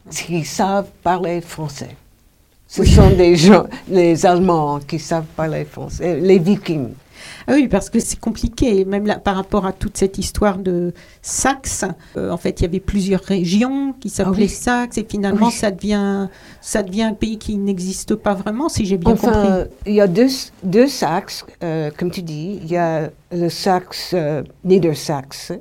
qui 0.10 0.44
savent 0.44 0.90
parler 1.04 1.42
français. 1.42 1.96
Ce 2.68 2.84
sont 2.84 3.10
des 3.10 3.36
gens, 3.36 3.66
les 3.90 4.26
Allemands 4.26 4.80
qui 4.80 5.00
savent 5.00 5.26
parler 5.36 5.66
français, 5.66 6.20
les 6.20 6.38
Vikings. 6.38 6.90
Ah 7.48 7.54
oui, 7.54 7.68
parce 7.68 7.90
que 7.90 8.00
c'est 8.00 8.20
compliqué, 8.20 8.86
même 8.86 9.06
là, 9.06 9.20
par 9.20 9.36
rapport 9.36 9.66
à 9.66 9.74
toute 9.74 9.98
cette 9.98 10.18
histoire 10.18 10.58
de 10.58 10.94
Saxe. 11.22 11.86
euh, 12.18 12.32
en 12.32 12.38
fait, 12.38 12.60
il 12.60 12.64
y 12.64 12.66
avait 12.66 12.80
plusieurs 12.80 13.22
régions 13.22 13.94
qui 14.00 14.10
s'appelaient 14.10 14.44
oui. 14.44 14.50
Saxe, 14.50 14.98
et 14.98 15.06
finalement, 15.10 15.48
Oui. 15.48 15.52
ça, 15.54 15.72
devient, 15.72 16.28
ça 16.62 16.84
devient 16.84 17.04
un 17.04 17.14
pays 17.14 17.38
qui 17.38 17.58
n'existe 17.58 18.16
pas 18.16 18.34
vraiment, 18.34 18.70
si 18.70 18.86
j'ai 18.86 18.98
bien 18.98 19.14
enfin, 19.14 19.32
compris. 19.32 19.72
il 19.88 19.94
y 19.94 20.02
a 20.02 20.08
deux, 20.08 20.28
deux 20.64 20.88
Saxes, 20.88 21.46
euh, 21.64 21.92
comme 21.98 22.12
tu 22.12 22.22
dis. 22.22 22.60
Il 22.64 22.70
y 22.72 22.78
a 22.78 23.10
le 23.32 23.50
Saxe 23.50 24.12
euh, 24.14 24.44
Niedersaxe 24.64 25.52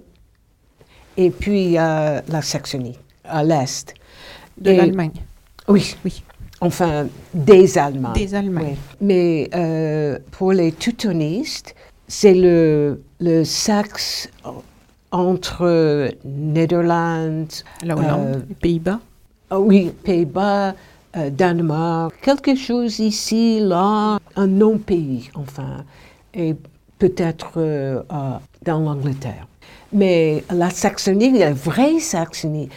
et 1.16 1.30
puis 1.30 1.64
il 1.64 1.70
y 1.72 1.78
a 1.78 2.22
la 2.28 2.42
Saxonie, 2.42 2.98
à 3.24 3.42
l'est. 3.44 3.94
De 4.60 4.70
l'Allemagne. 4.72 5.12
Oui, 5.68 5.94
Oui. 6.04 6.22
Enfin, 6.60 7.06
des 7.34 7.78
Allemands. 7.78 8.12
Des 8.12 8.34
Allemands. 8.34 8.60
Oui. 8.64 8.76
Mais 9.00 9.48
euh, 9.54 10.18
pour 10.32 10.52
les 10.52 10.72
teutonistes, 10.72 11.74
c'est 12.08 12.34
le, 12.34 13.00
le 13.20 13.44
Saxe 13.44 14.28
entre 15.12 16.10
Netherlands, 16.24 17.46
La 17.84 17.96
Hollande, 17.96 18.44
Euh, 18.50 18.54
Pays-Bas. 18.60 19.00
ah 19.50 19.60
oui, 19.60 19.92
Pays-Bas, 20.04 20.74
euh, 21.16 21.30
Danemark, 21.30 22.14
quelque 22.22 22.54
chose 22.54 22.98
ici, 22.98 23.60
là, 23.60 24.18
un 24.36 24.46
non-pays, 24.46 25.30
enfin, 25.34 25.84
et 26.34 26.54
peut-être 26.98 27.52
euh, 27.56 28.02
dans 28.64 28.80
l'Angleterre. 28.80 29.46
Mais 29.92 30.44
la 30.52 30.68
Saxonie, 30.70 31.38
la 31.38 31.52
vraie 31.54 32.00
Saxonie, 32.00 32.68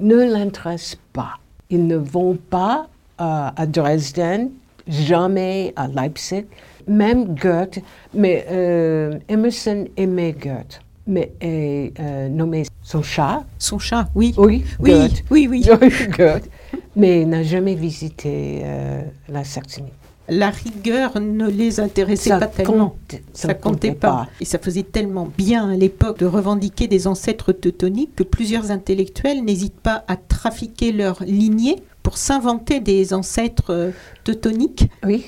ne 0.00 0.16
l'intéresse 0.16 0.96
pas. 1.12 1.34
Ils 1.70 1.86
ne 1.86 1.96
vont 1.96 2.36
pas 2.50 2.88
à 3.18 3.66
Dresden, 3.66 4.50
jamais 4.86 5.72
à 5.76 5.88
Leipzig, 5.88 6.44
même 6.86 7.34
Goethe, 7.34 7.80
mais 8.14 8.46
euh, 8.50 9.18
Emerson 9.28 9.86
aimait 9.96 10.32
Goethe, 10.32 10.80
mais 11.06 11.32
est 11.40 11.92
euh, 12.00 12.28
nommé 12.28 12.64
son 12.82 13.02
chat. 13.02 13.44
Son 13.58 13.78
chat, 13.78 14.08
oui. 14.14 14.34
Oui, 14.38 14.64
Oui, 14.80 14.90
Goethe. 14.92 15.24
oui, 15.30 15.48
oui. 15.50 15.62
Goethe. 16.18 16.48
Mais 16.96 17.24
n'a 17.24 17.42
jamais 17.42 17.74
visité 17.74 18.60
euh, 18.64 19.02
la 19.28 19.44
Saxonie. 19.44 19.92
La 20.30 20.50
rigueur 20.50 21.18
ne 21.20 21.48
les 21.48 21.80
intéressait 21.80 22.28
Ça 22.30 22.38
pas 22.38 22.48
tellement. 22.48 22.90
compte- 23.08 23.20
Ça 23.32 23.54
comptait 23.54 23.92
pas. 23.92 24.26
Et 24.40 24.44
ça 24.44 24.58
faisait 24.58 24.82
tellement 24.82 25.26
bien 25.38 25.70
à 25.70 25.74
l'époque 25.76 26.18
de 26.18 26.26
revendiquer 26.26 26.86
des 26.86 27.06
ancêtres 27.06 27.52
teutoniques 27.52 28.14
que 28.14 28.24
plusieurs 28.24 28.70
intellectuels 28.70 29.42
n'hésitent 29.42 29.80
pas 29.80 30.04
à 30.06 30.16
trafiquer 30.16 30.92
leur 30.92 31.22
lignée 31.24 31.76
pour 32.08 32.16
s'inventer 32.16 32.80
des 32.80 33.12
ancêtres 33.12 33.70
euh, 33.74 33.90
teutoniques. 34.24 34.88
Oui, 35.04 35.26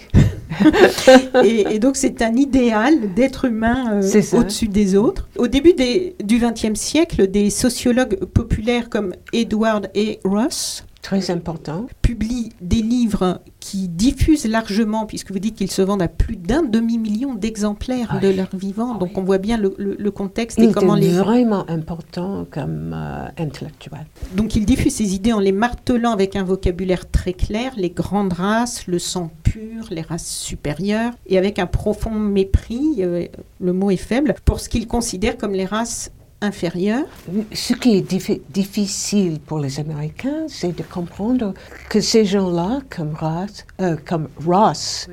et, 1.45 1.75
et 1.75 1.79
donc 1.79 1.95
c'est 1.97 2.23
un 2.23 2.35
idéal 2.37 3.13
d'être 3.13 3.45
humain 3.45 4.01
euh, 4.03 4.23
au-dessus 4.33 4.67
des 4.67 4.97
autres. 4.97 5.29
Au 5.37 5.47
début 5.47 5.75
des- 5.75 6.17
du 6.25 6.39
XXe 6.39 6.81
siècle, 6.81 7.27
des 7.31 7.51
sociologues 7.51 8.25
populaires 8.25 8.89
comme 8.89 9.13
Edward 9.35 9.91
A. 9.95 10.27
Ross 10.27 10.87
très 11.03 11.31
important. 11.31 11.87
publient 12.03 12.51
des 12.61 12.83
livres 12.83 13.41
qui 13.59 13.89
diffusent 13.89 14.47
largement, 14.47 15.07
puisque 15.07 15.31
vous 15.33 15.39
dites 15.39 15.55
qu'ils 15.57 15.71
se 15.71 15.83
vendent 15.83 16.03
à 16.03 16.09
plus 16.09 16.37
d'un 16.37 16.63
demi-million 16.63 17.35
d'exemplaires 17.35 18.09
Ah 18.11 18.19
de 18.19 18.29
leur 18.29 18.49
vivant. 18.55 18.93
Ah 18.95 18.99
Donc 18.99 19.11
oui. 19.11 19.15
on 19.19 19.23
voit 19.25 19.39
bien 19.39 19.57
le, 19.57 19.75
le- 19.79 19.97
le 19.99 20.11
contexte 20.11 20.59
Il 20.59 20.71
et 20.71 20.73
comment 20.73 20.95
les... 20.95 21.09
vraiment 21.11 21.69
important 21.71 22.47
comme 22.51 22.93
euh, 22.95 23.27
intellectuel. 23.39 24.07
Donc 24.35 24.57
il 24.57 24.65
diffuse 24.65 24.95
ses 24.95 25.15
idées 25.15 25.33
en 25.33 25.41
les 25.41 25.53
martelant 25.53 26.13
avec 26.13 26.37
un 26.37 26.45
vocabulaire 26.45 27.11
très 27.11 27.33
clair, 27.33 27.73
les 27.77 27.91
grandes 27.91 28.33
races, 28.33 28.87
le 28.87 28.99
sang 28.99 29.31
pur, 29.43 29.87
les 29.91 30.03
races 30.03 30.27
supérieures, 30.29 31.13
et 31.27 31.39
avec 31.39 31.59
un 31.59 31.67
profond 31.67 32.11
mépris, 32.11 32.97
euh, 33.01 33.27
le 33.61 33.73
mot 33.73 33.91
est 33.91 33.97
faible, 33.97 34.35
pour 34.45 34.61
ce 34.61 34.69
qu'il 34.69 34.87
considère 34.87 35.37
comme 35.37 35.53
les 35.53 35.65
races 35.67 36.11
inférieures. 36.41 37.07
Ce 37.53 37.75
qui 37.75 37.97
est 37.97 38.11
diffi- 38.11 38.41
difficile 38.51 39.41
pour 39.41 39.59
les 39.59 39.79
Américains, 39.81 40.47
c'est 40.49 40.77
de 40.77 40.83
comprendre 40.83 41.55
que 41.89 42.01
ces 42.01 42.25
gens-là, 42.25 42.81
comme 42.89 43.15
Ross, 43.15 43.65
euh, 43.81 43.97
comme 44.07 44.29
Ross 44.47 45.09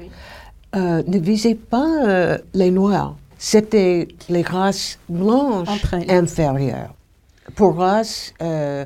euh, 0.75 1.03
ne 1.05 1.17
visaient 1.19 1.55
pas 1.55 2.05
euh, 2.07 2.37
les 2.53 2.71
Noirs. 2.71 3.15
C'était 3.37 4.07
les 4.29 4.41
races 4.41 4.99
blanches 5.09 5.67
inférieures. 6.09 6.93
Pour 7.55 7.75
Ross, 7.75 8.33
euh, 8.41 8.85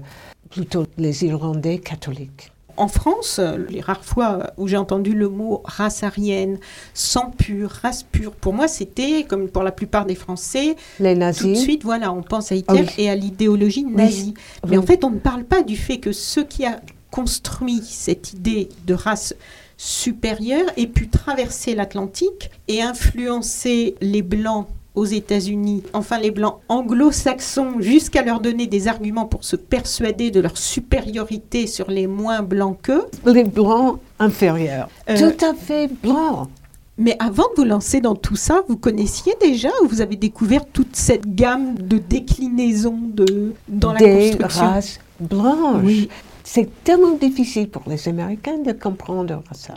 plutôt 0.50 0.86
les 0.98 1.24
Irlandais 1.26 1.80
catholiques. 1.80 2.51
En 2.82 2.88
France, 2.88 3.40
les 3.70 3.80
rares 3.80 4.04
fois 4.04 4.54
où 4.58 4.68
j'ai 4.68 4.76
entendu 4.78 5.14
le 5.14 5.30
mot 5.30 5.62
race 5.66 6.02
aryenne, 6.02 6.58
sang 6.96 7.30
pur, 7.38 7.70
race 7.70 8.02
pure, 8.04 8.32
pour 8.32 8.54
moi 8.54 8.68
c'était, 8.68 9.24
comme 9.24 9.50
pour 9.50 9.62
la 9.62 9.72
plupart 9.72 10.06
des 10.08 10.16
Français, 10.16 10.76
Les 11.00 11.10
tout 11.14 11.16
de 11.16 11.20
nazis, 11.20 11.60
suite, 11.62 11.84
voilà, 11.84 12.12
on 12.12 12.24
pense 12.24 12.52
à 12.52 12.56
Hitler 12.56 12.86
Ah 12.88 12.92
oui. 12.98 13.04
et 13.04 13.10
à 13.12 13.16
l'idéologie 13.16 13.86
nazie. 13.86 14.34
Mais 14.68 14.78
en 14.80 14.82
fait, 14.82 15.04
on 15.04 15.12
ne 15.12 15.20
parle 15.20 15.44
pas 15.44 15.62
du 15.62 15.78
fait 15.78 16.00
que 16.00 16.12
ce 16.12 16.40
qui 16.40 16.66
a 16.66 16.80
construit 17.12 17.82
cette 17.88 18.34
idée 18.34 18.70
de 18.88 18.96
race 18.96 19.36
supérieure 19.78 20.66
ait 20.78 20.88
pu 20.88 21.08
traverser 21.10 21.76
l'Atlantique 21.76 22.50
et 22.68 22.82
influencer 22.82 23.96
les 24.02 24.22
Blancs 24.24 24.68
aux 24.96 25.06
États-Unis, 25.06 25.84
enfin 25.94 26.20
les 26.20 26.32
Blancs 26.32 26.58
anglo-saxons, 26.70 27.80
jusqu'à 27.80 28.24
leur 28.24 28.40
donner 28.42 28.68
des 28.68 28.88
arguments 28.88 29.26
pour 29.26 29.44
se 29.44 29.56
persuader 29.56 30.32
de 30.32 30.40
leur 30.42 30.58
supériorité 30.58 31.66
sur 31.68 31.90
les 31.90 32.08
moins 32.08 32.42
blancs 32.42 32.78
qu'eux. 32.82 33.06
les 33.26 33.44
blancs 33.46 34.00
inférieurs. 34.20 34.90
Euh, 35.10 35.18
Tout 35.18 35.46
à 35.46 35.54
fait 35.54 35.90
blancs. 36.04 36.50
Mais 36.98 37.16
avant 37.20 37.46
de 37.56 37.62
vous 37.62 37.64
lancer 37.64 38.02
dans 38.02 38.16
tout 38.16 38.36
ça, 38.36 38.64
vous 38.68 38.78
connaissiez 38.78 39.34
déjà 39.40 39.70
ou 39.84 39.88
vous 39.88 40.02
avez 40.02 40.18
découvert 40.18 40.66
toute 40.66 40.96
cette 40.96 41.36
gamme 41.36 41.76
de 41.76 41.98
déclinaisons 41.98 43.00
de, 43.14 43.54
dans 43.70 43.94
la 43.94 44.00
des 44.00 44.32
construction? 44.32 44.66
races 44.66 45.00
blanches. 45.20 45.82
Oui. 45.84 46.10
C'est 46.44 46.70
tellement 46.84 47.16
difficile 47.16 47.70
pour 47.70 47.84
les 47.88 48.08
Américains 48.10 48.58
de 48.60 48.74
comprendre 48.74 49.42
ça. 49.54 49.74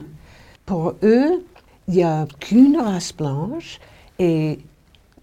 Pour 0.67 0.95
eux, 1.03 1.45
il 1.89 1.95
n'y 1.95 2.03
a 2.03 2.27
qu'une 2.41 2.79
race 2.79 3.13
blanche 3.17 3.79
et 4.19 4.59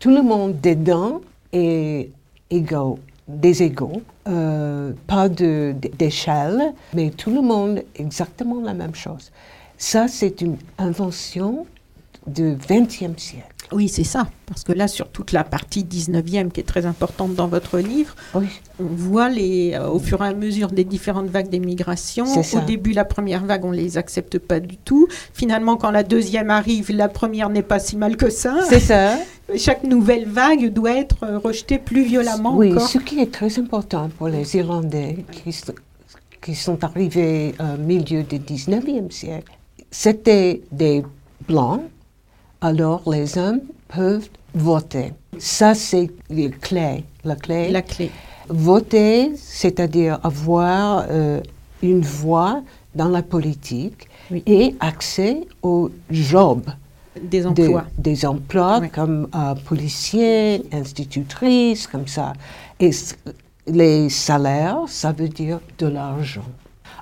tout 0.01 0.09
le 0.09 0.21
monde 0.23 0.59
dedans 0.61 1.21
est 1.53 2.09
égaux, 2.49 2.99
des 3.29 3.63
égaux. 3.63 4.01
Euh, 4.27 4.91
pas 5.07 5.29
de- 5.29 5.73
d'échelle, 5.97 6.73
mais 6.93 7.09
tout 7.11 7.31
le 7.31 7.41
monde 7.41 7.81
exactement 7.95 8.59
la 8.61 8.73
même 8.73 8.93
chose. 8.95 9.31
Ça, 9.77 10.07
c'est 10.07 10.41
une 10.41 10.57
invention 10.77 11.65
du 12.27 12.55
XXe 12.67 13.17
siècle. 13.17 13.47
Oui, 13.71 13.87
c'est 13.87 14.03
ça. 14.03 14.27
Parce 14.47 14.63
que 14.65 14.73
là, 14.73 14.87
sur 14.89 15.07
toute 15.07 15.31
la 15.31 15.43
partie 15.45 15.83
19e 15.85 16.51
qui 16.51 16.59
est 16.59 16.63
très 16.65 16.85
importante 16.85 17.35
dans 17.35 17.47
votre 17.47 17.79
livre, 17.79 18.15
Oui, 18.35 18.47
on 18.81 18.83
voit 18.83 19.29
les, 19.29 19.73
euh, 19.73 19.87
au 19.87 19.97
fur 19.97 20.21
et 20.23 20.27
à 20.27 20.33
mesure 20.33 20.67
des 20.71 20.83
différentes 20.83 21.27
vagues 21.29 21.47
d'émigration. 21.49 22.25
Au 22.25 22.65
début, 22.67 22.91
la 22.91 23.05
première 23.05 23.45
vague, 23.45 23.63
on 23.63 23.71
les 23.71 23.97
accepte 23.97 24.37
pas 24.39 24.59
du 24.59 24.75
tout. 24.77 25.07
Finalement, 25.33 25.77
quand 25.77 25.89
la 25.89 26.03
deuxième 26.03 26.49
arrive, 26.49 26.91
la 26.91 27.07
première 27.07 27.49
n'est 27.49 27.63
pas 27.63 27.79
si 27.79 27.95
mal 27.95 28.17
que 28.17 28.29
ça. 28.29 28.55
c'est 28.69 28.79
ça. 28.81 29.15
Chaque 29.57 29.83
nouvelle 29.83 30.25
vague 30.27 30.71
doit 30.71 30.95
être 30.97 31.23
euh, 31.23 31.37
rejetée 31.37 31.77
plus 31.77 32.03
violemment 32.03 32.55
Oui, 32.55 32.71
encore. 32.71 32.87
ce 32.87 32.97
qui 32.97 33.19
est 33.19 33.31
très 33.31 33.59
important 33.59 34.09
pour 34.17 34.27
les 34.27 34.55
Irlandais 34.55 35.25
qui, 36.41 36.55
sont 36.55 36.83
arrivés 36.83 37.53
au 37.59 37.77
milieu 37.77 38.23
du 38.23 38.37
19e 38.39 39.11
siècle, 39.11 39.51
c'était 39.89 40.61
des 40.71 41.03
blancs, 41.47 41.81
alors 42.61 43.03
les 43.09 43.37
hommes 43.37 43.61
peuvent 43.87 44.27
voter. 44.53 45.13
Ça, 45.37 45.73
c'est 45.75 46.09
la 46.29 46.49
clé. 46.49 47.03
La 47.23 47.35
clé. 47.35 47.69
La 47.69 47.81
clé. 47.81 48.09
Voter, 48.47 49.31
c'est-à-dire 49.35 50.19
avoir 50.23 51.05
euh, 51.09 51.41
une 51.83 52.01
voix 52.01 52.61
dans 52.95 53.07
la 53.09 53.21
politique 53.21 54.07
Oui. 54.29 54.43
et 54.45 54.75
accès 54.79 55.41
aux 55.61 55.89
jobs 56.09 56.69
Des 57.21 57.41
de- 57.41 57.47
emplois. 57.47 57.85
des 57.97 58.25
emplois 58.25 58.79
Oui. 58.81 58.89
comme 58.89 59.27
euh, 59.35 59.53
policier, 59.65 60.63
institutrice, 60.71 61.87
comme 61.87 62.07
ça. 62.07 62.33
Et 62.79 62.91
les 63.67 64.09
salaires, 64.09 64.79
ça 64.87 65.11
veut 65.11 65.27
dire 65.29 65.59
de 65.77 65.87
l'argent. 65.87 66.45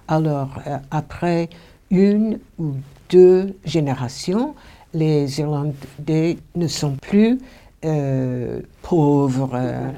Alors, 0.08 0.50
euh, 0.66 0.78
après 0.90 1.50
une 1.92 2.40
ou 2.58 2.74
deux 3.10 3.56
générations, 3.66 4.56
les 4.94 5.40
Irlandais 5.40 6.38
ne 6.56 6.68
sont 6.68 6.96
plus 6.96 7.38
euh, 7.86 8.62
pauvres, 8.82 9.52
euh, 9.54 9.92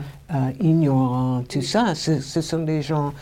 ignorants, 0.59 1.43
tout 1.47 1.61
ça. 1.61 1.95
Ce, 1.95 2.19
ce 2.19 2.41
sont 2.41 2.63
des 2.63 2.81
gens 2.81 3.13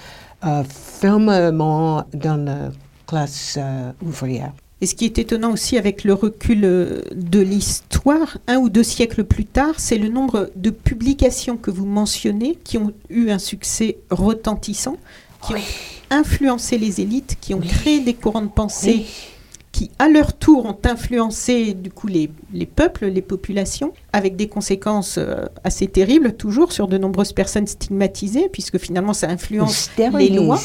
fermement 0.68 2.04
dans 2.14 2.44
la 2.44 2.70
classe 3.08 3.60
ouvrière. 4.06 4.54
Et 4.82 4.86
ce 4.86 4.96
qui 4.96 5.06
est 5.06 5.18
étonnant 5.20 5.52
aussi 5.52 5.78
avec 5.78 6.04
le 6.04 6.14
recul 6.14 6.62
euh, 6.64 7.02
de 7.14 7.40
l'histoire, 7.40 8.38
un 8.48 8.58
ou 8.58 8.70
deux 8.70 8.84
siècles 8.84 9.26
plus 9.26 9.46
tard, 9.46 9.76
c'est 9.78 9.98
le 9.98 10.08
nombre 10.08 10.50
de 10.56 10.70
publications 10.70 11.58
que 11.58 11.70
vous 11.70 11.86
mentionnez 11.86 12.58
qui 12.64 12.78
ont 12.78 12.94
eu 13.10 13.30
un 13.30 13.40
succès 13.40 13.98
retentissant, 14.10 14.98
qui 15.46 15.54
ont 15.54 15.62
influencé 16.10 16.78
les 16.78 17.02
élites, 17.02 17.38
qui 17.42 17.54
ont 17.54 17.60
créé 17.60 18.00
des 18.00 18.14
courants 18.14 18.42
de 18.42 18.48
pensée 18.48 19.06
qui, 19.72 19.92
à 20.00 20.10
leur 20.10 20.34
tour, 20.34 20.66
ont 20.66 20.78
influencé 20.84 21.74
du 21.74 21.92
coup 21.92 22.08
les, 22.08 22.30
les 22.54 22.66
peuples, 22.66 23.06
les 23.06 23.22
populations, 23.22 23.94
avec 24.14 24.36
des 24.36 24.48
conséquences 24.48 25.18
euh, 25.18 25.46
assez 25.64 25.88
terribles 25.88 26.34
toujours 26.34 26.72
sur 26.72 26.88
de 26.88 26.98
nombreuses 26.98 27.34
personnes 27.34 27.68
stigmatisées, 27.68 28.50
puisque 28.50 28.78
finalement 28.78 29.14
ça 29.14 29.30
influence 29.30 29.92
les 29.98 30.30
lois. 30.30 30.60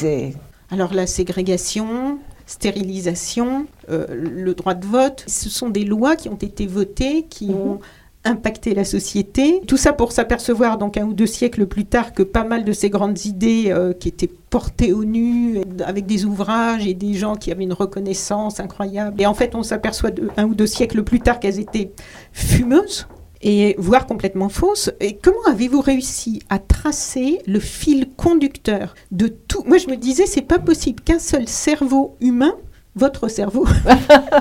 Alors 0.71 0.93
la 0.93 1.05
ségrégation, 1.05 2.17
stérilisation, 2.45 3.65
euh, 3.89 4.05
le 4.09 4.53
droit 4.53 4.73
de 4.73 4.85
vote, 4.85 5.23
ce 5.27 5.49
sont 5.49 5.69
des 5.69 5.83
lois 5.85 6.15
qui 6.15 6.29
ont 6.29 6.35
été 6.35 6.67
votées, 6.67 7.25
qui 7.29 7.47
Mhm. 7.49 7.55
ont 7.55 7.79
impacté 8.27 8.73
la 8.73 8.83
société. 8.85 9.61
Tout 9.67 9.77
ça 9.77 9.93
pour 9.93 10.11
s'apercevoir 10.11 10.79
donc 10.79 10.97
un 10.97 11.05
ou 11.05 11.13
deux 11.13 11.27
siècles 11.27 11.67
plus 11.67 11.85
tard 11.85 12.11
que 12.11 12.23
pas 12.23 12.43
mal 12.43 12.63
de 12.63 12.71
ces 12.73 12.89
grandes 12.89 13.23
idées 13.25 13.65
euh, 13.67 13.93
qui 13.93 14.07
étaient 14.07 14.31
portées 14.49 14.93
au 14.93 15.03
nu 15.05 15.59
avec 15.85 16.07
des 16.07 16.25
ouvrages 16.25 16.87
et 16.87 16.95
des 16.95 17.13
gens 17.13 17.35
qui 17.35 17.51
avaient 17.51 17.65
une 17.65 17.73
reconnaissance 17.73 18.59
incroyable. 18.59 19.21
Et 19.21 19.27
en 19.27 19.35
fait 19.35 19.53
on 19.53 19.61
s'aperçoit 19.61 20.09
de- 20.09 20.29
un 20.37 20.45
ou 20.45 20.55
deux 20.55 20.65
siècles 20.65 21.03
plus 21.03 21.19
tard 21.19 21.39
qu'elles 21.39 21.59
étaient 21.59 21.91
fumeuses 22.33 23.05
et 23.45 23.75
voire 23.77 24.07
complètement 24.07 24.49
fausses. 24.49 24.91
Et 24.99 25.15
comment 25.15 25.45
avez-vous 25.47 25.79
réussi 25.79 26.41
à 26.49 26.59
tracer 26.59 27.39
le 27.45 27.59
fil 27.59 28.09
conducteur 28.17 28.95
de 29.11 29.27
tout? 29.27 29.63
Moi, 29.65 29.77
je 29.77 29.87
me 29.87 29.95
disais, 29.95 30.25
c'est 30.25 30.41
pas 30.41 30.59
possible 30.59 31.01
qu'un 31.01 31.19
seul 31.19 31.47
cerveau 31.47 32.17
humain 32.19 32.55
votre 32.97 33.27
cerveau, 33.27 33.67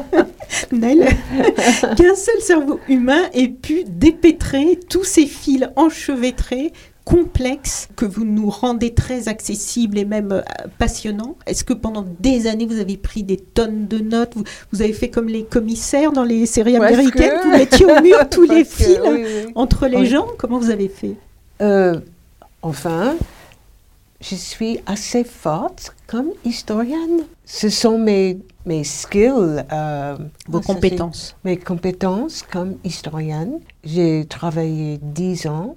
Nel, 0.72 1.08
qu'un 1.96 2.14
seul 2.14 2.40
cerveau 2.40 2.78
humain 2.88 3.22
ait 3.32 3.48
pu 3.48 3.82
dépêtrer 3.84 4.78
tous 4.88 5.02
ces 5.02 5.26
fils 5.26 5.68
enchevêtrés 5.74 6.72
complexes 7.04 7.88
que 7.96 8.06
vous 8.06 8.24
nous 8.24 8.48
rendez 8.48 8.94
très 8.94 9.28
accessibles 9.28 9.98
et 9.98 10.04
même 10.06 10.32
euh, 10.32 10.40
passionnants. 10.78 11.36
Est-ce 11.46 11.62
que 11.64 11.74
pendant 11.74 12.04
des 12.20 12.46
années, 12.46 12.66
vous 12.66 12.78
avez 12.80 12.96
pris 12.96 13.22
des 13.22 13.36
tonnes 13.36 13.86
de 13.86 13.98
notes? 13.98 14.32
Vous, 14.34 14.44
vous 14.72 14.80
avez 14.82 14.92
fait 14.94 15.10
comme 15.10 15.28
les 15.28 15.44
commissaires 15.44 16.12
dans 16.12 16.24
les 16.24 16.46
séries 16.46 16.76
américaines 16.76 17.40
Vous 17.42 17.50
mettiez 17.50 17.84
au 17.86 18.00
mur 18.00 18.26
tous 18.30 18.44
les 18.50 18.64
fils 18.64 18.98
oui, 19.04 19.24
oui. 19.24 19.52
entre 19.54 19.86
les 19.86 19.98
Oui. 19.98 20.06
gens? 20.06 20.26
Comment 20.38 20.58
vous 20.58 20.70
avez 20.70 20.88
fait? 20.88 21.14
Euh, 21.60 22.00
enfin, 22.62 23.16
je 24.20 24.34
suis 24.34 24.80
assez 24.86 25.24
forte 25.24 25.94
comme 26.06 26.30
historienne. 26.44 27.24
Ce 27.44 27.68
sont 27.68 27.98
mes, 27.98 28.38
mes 28.64 28.82
skills. 28.82 29.62
euh, 29.72 30.16
Vos 30.48 30.60
compétences? 30.62 31.36
Mes 31.44 31.58
compétences 31.58 32.42
comme 32.50 32.76
historienne. 32.82 33.58
J'ai 33.84 34.24
travaillé 34.26 34.98
dix 35.02 35.46
ans. 35.46 35.76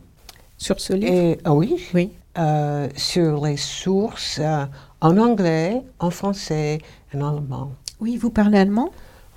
Sur 0.57 0.79
ce 0.79 0.93
livre? 0.93 1.11
Et, 1.13 1.39
ah 1.43 1.53
oui, 1.53 1.75
Oui. 1.93 2.11
euh, 2.37 2.87
sur 2.95 3.45
les 3.45 3.57
sources 3.57 4.39
euh, 4.41 4.65
en 5.01 5.17
anglais, 5.17 5.81
en 5.99 6.09
français 6.09 6.79
en 7.13 7.21
allemand. 7.37 7.71
Oui, 7.99 8.17
vous 8.17 8.29
parlez 8.29 8.57
allemand? 8.59 8.89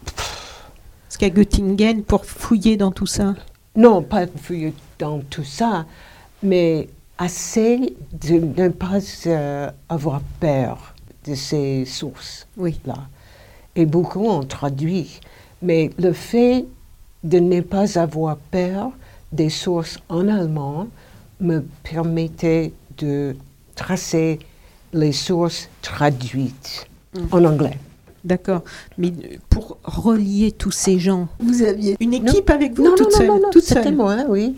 Parce 0.04 1.16
qu'à 1.18 1.30
Göttingen, 1.30 2.02
pour 2.02 2.24
fouiller 2.24 2.76
dans 2.76 2.90
tout 2.92 3.06
ça? 3.06 3.34
Non, 3.76 4.02
pas 4.02 4.26
fouiller 4.26 4.74
dans 4.98 5.20
tout 5.20 5.44
ça, 5.44 5.86
mais 6.42 6.88
assez 7.18 7.94
de 8.12 8.34
ne 8.34 8.68
pas 8.68 8.98
euh, 9.26 9.70
avoir 9.88 10.20
peur 10.40 10.94
de 11.26 11.34
ces 11.34 11.84
sources. 11.84 12.46
Oui. 12.56 12.80
là. 12.86 12.96
Et 13.76 13.86
beaucoup 13.86 14.26
ont 14.26 14.42
traduit. 14.42 15.20
Mais 15.62 15.90
le 15.98 16.12
fait 16.12 16.64
de 17.22 17.38
ne 17.38 17.60
pas 17.60 17.98
avoir 17.98 18.36
peur 18.36 18.90
des 19.32 19.50
sources 19.50 19.98
en 20.08 20.26
allemand 20.28 20.86
me 21.40 21.64
permettait 21.82 22.72
de 22.98 23.34
tracer 23.74 24.38
les 24.92 25.12
sources 25.12 25.68
traduites 25.82 26.86
Mm. 27.14 27.18
en 27.32 27.44
anglais. 27.44 27.76
D'accord. 28.24 28.62
Mais 28.98 29.08
euh, 29.08 29.36
pour 29.48 29.78
relier 29.82 30.52
tous 30.52 30.70
ces 30.70 30.98
gens, 31.00 31.26
vous 31.40 31.62
aviez 31.62 31.96
une 31.98 32.10
Non. 32.10 32.18
équipe 32.18 32.48
avec 32.50 32.74
vous 32.76 32.84
non, 32.84 32.94
toute 32.94 33.10
non, 33.12 33.16
seule, 33.18 33.26
non, 33.26 33.34
non, 33.36 33.42
non, 33.42 33.50
toute 33.50 33.64
c'était 33.64 33.82
seule. 33.84 33.96
moi, 33.96 34.16
oui. 34.28 34.56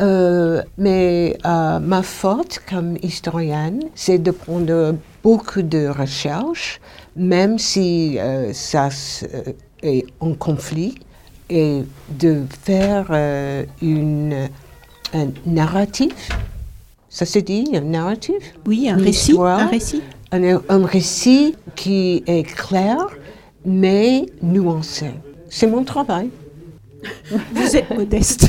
Euh, 0.00 0.62
mais 0.76 1.38
euh, 1.46 1.78
ma 1.78 2.02
faute 2.02 2.60
comme 2.68 2.96
historienne, 3.02 3.84
c'est 3.94 4.18
de 4.18 4.30
prendre 4.30 4.94
beaucoup 5.22 5.62
de 5.62 5.86
recherches, 5.88 6.80
même 7.16 7.58
si 7.58 8.18
euh, 8.18 8.52
ça 8.52 8.90
est 9.82 10.04
en 10.20 10.34
conflit, 10.34 10.94
et 11.50 11.82
de 12.10 12.42
faire 12.64 13.06
euh, 13.10 13.64
une, 13.80 14.48
un 15.14 15.28
narratif. 15.46 16.28
Ça 17.08 17.24
se 17.24 17.38
dit, 17.38 17.70
un 17.74 17.80
narratif? 17.80 18.34
Oui, 18.66 18.88
un 18.88 18.96
récit, 18.96 19.30
histoire? 19.32 19.58
un 19.60 19.66
récit. 19.66 20.02
un, 20.32 20.60
un 20.68 20.84
récit 20.84 21.54
qui 21.74 22.22
est 22.26 22.42
clair, 22.42 22.98
mais 23.64 24.26
nuancé. 24.42 25.10
C'est 25.48 25.66
mon 25.66 25.84
travail. 25.84 26.28
Vous 27.52 27.76
êtes 27.76 27.90
modeste. 27.96 28.48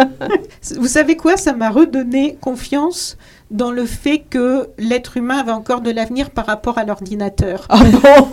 vous 0.78 0.86
savez 0.86 1.16
quoi? 1.16 1.36
Ça 1.36 1.52
m'a 1.52 1.70
redonné 1.70 2.36
confiance 2.40 3.16
dans 3.50 3.70
le 3.72 3.84
fait 3.84 4.20
que 4.30 4.68
l'être 4.78 5.16
humain 5.16 5.38
avait 5.38 5.52
encore 5.52 5.80
de 5.80 5.90
l'avenir 5.90 6.30
par 6.30 6.46
rapport 6.46 6.78
à 6.78 6.84
l'ordinateur. 6.84 7.66
Ah 7.68 7.82
bon? 7.84 8.28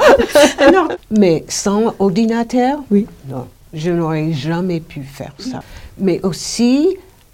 Alors, 0.59 0.87
Mais 1.09 1.43
sans 1.49 1.93
ordinateur, 1.99 2.79
Oui. 2.91 3.07
non, 3.27 3.47
je 3.73 3.91
n'aurais 3.91 4.31
jamais 4.31 4.79
pu 4.79 5.01
faire 5.01 5.33
ça. 5.39 5.61
Mais 5.97 6.21
aussi, 6.23 6.87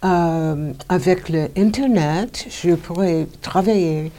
euh, 0.03 0.73
avec 0.89 1.29
le 1.29 1.49
Internet, 1.57 2.45
je 2.49 2.71
pourrais 2.75 3.27
travailler 3.41 4.11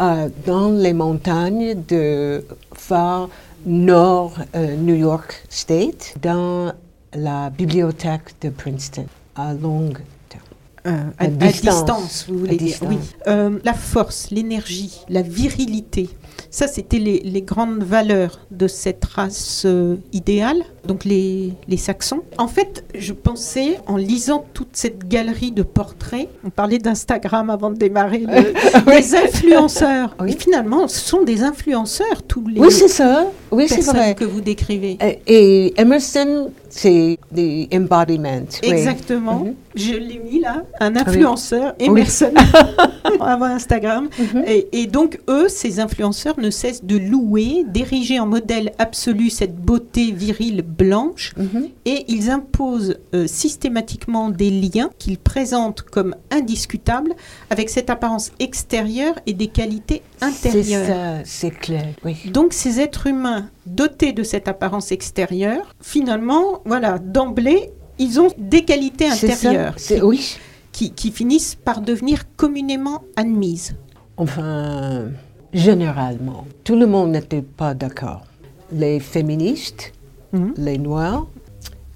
euh, 0.00 0.28
dans 0.46 0.70
les 0.70 0.92
montagnes 0.92 1.76
de 1.88 2.44
phare 2.72 3.28
nord 3.66 4.34
euh, 4.54 4.76
New 4.76 4.94
York 4.94 5.44
State, 5.48 6.14
dans 6.22 6.72
la 7.14 7.50
bibliothèque 7.50 8.34
de 8.40 8.48
Princeton, 8.50 9.06
à 9.36 9.52
longue 9.52 9.98
terme. 10.28 10.42
euh, 10.86 11.02
à, 11.18 11.24
À 11.24 11.26
à 11.26 11.28
distance. 11.28 11.74
distance, 11.76 12.26
vous 12.28 12.38
voulez 12.38 12.56
dire. 12.56 12.68
distance. 12.68 12.88
Oui. 12.88 12.98
Euh, 13.26 13.58
la 13.64 13.74
force, 13.74 14.30
l'énergie, 14.30 15.00
la 15.08 15.22
virilité. 15.22 16.08
Ça, 16.52 16.66
c'était 16.66 16.98
les, 16.98 17.20
les 17.20 17.42
grandes 17.42 17.82
valeurs 17.84 18.40
de 18.50 18.66
cette 18.66 19.04
race 19.04 19.62
euh, 19.66 19.96
idéale, 20.12 20.58
donc 20.84 21.04
les, 21.04 21.52
les 21.68 21.76
Saxons. 21.76 22.22
En 22.38 22.48
fait, 22.48 22.82
je 22.94 23.12
pensais, 23.12 23.78
en 23.86 23.96
lisant 23.96 24.44
toute 24.52 24.70
cette 24.72 25.06
galerie 25.06 25.52
de 25.52 25.62
portraits, 25.62 26.28
on 26.44 26.50
parlait 26.50 26.78
d'Instagram 26.78 27.50
avant 27.50 27.70
de 27.70 27.76
démarrer, 27.76 28.18
le- 28.26 28.90
les 28.90 29.14
influenceurs. 29.14 30.16
Oui. 30.20 30.32
Et 30.32 30.36
finalement, 30.36 30.88
ce 30.88 30.98
sont 30.98 31.22
des 31.22 31.42
influenceurs, 31.44 32.22
tous 32.26 32.44
les 32.48 32.60
Oui, 32.60 32.72
c'est 32.72 32.88
ça. 32.88 33.26
Oui, 33.52 33.66
c'est 33.68 33.76
personnes 33.76 33.96
vrai. 33.96 34.14
que 34.16 34.24
vous 34.24 34.40
décrivez. 34.40 34.98
Et, 35.28 35.72
Emerson, 35.80 36.50
c'est 36.68 37.16
the 37.32 37.72
embodiment. 37.72 38.46
oui. 38.64 38.68
Exactement. 38.70 39.38
Mhm. 39.44 39.54
Je 39.76 39.92
l'ai 39.94 40.18
mis 40.18 40.40
là, 40.40 40.64
un 40.80 40.92
oui. 40.94 41.00
influenceur, 41.00 41.74
Emerson, 41.78 42.32
avant 43.20 43.46
Instagram. 43.46 44.08
Mhm. 44.18 44.44
Et, 44.46 44.68
et 44.82 44.86
donc, 44.86 45.20
eux, 45.28 45.48
ces 45.48 45.80
influenceurs 45.80 46.38
ne 46.40 46.50
cessent 46.50 46.84
de 46.84 46.96
louer, 46.96 47.64
d'ériger 47.66 48.18
en 48.20 48.26
modèle 48.26 48.72
absolu 48.78 49.30
cette 49.30 49.56
beauté 49.56 50.12
virile 50.12 50.62
blanche, 50.62 51.32
Mhm. 51.36 51.68
et 51.84 52.04
ils 52.08 52.30
imposent 52.30 52.96
euh, 53.14 53.26
systématiquement 53.26 54.30
des 54.30 54.50
liens 54.50 54.90
qu'ils 54.98 55.18
présentent 55.18 55.82
comme 55.82 56.14
indiscutables 56.30 57.12
avec 57.50 57.68
cette 57.70 57.90
apparence 57.90 58.32
extérieure 58.38 59.14
et 59.26 59.32
des 59.32 59.46
qualités 59.48 60.02
C'est 60.18 60.24
intérieures. 60.48 60.86
ça, 60.86 61.24
c'est 61.24 61.50
clair. 61.50 61.86
Oui. 62.04 62.16
Donc 62.26 62.52
ces 62.52 62.80
êtres 62.80 63.06
humains 63.06 63.48
dotés 63.66 64.12
de 64.12 64.22
cette 64.22 64.48
apparence 64.48 64.92
extérieure, 64.92 65.74
finalement, 65.80 66.60
voilà, 66.64 66.98
d'emblée, 66.98 67.70
ils 67.98 68.20
ont 68.20 68.28
des 68.38 68.64
qualités 68.64 69.10
C'est 69.10 69.28
ça, 69.28 69.48
intérieures 69.48 69.74
c'est- 69.76 70.00
oui. 70.02 70.36
Qui, 70.72 70.92
qui 70.92 71.10
finissent 71.10 71.54
par 71.54 71.80
devenir 71.80 72.24
communément 72.36 73.02
admises. 73.16 73.74
Enfin, 74.16 75.08
généralement, 75.52 76.46
tout 76.64 76.76
le 76.76 76.86
monde 76.86 77.10
n'était 77.12 77.42
pas 77.42 77.74
d'accord. 77.74 78.22
Les 78.72 79.00
féministes, 79.00 79.92
Mhm. 80.32 80.54
les 80.58 80.78
noirs, 80.78 81.26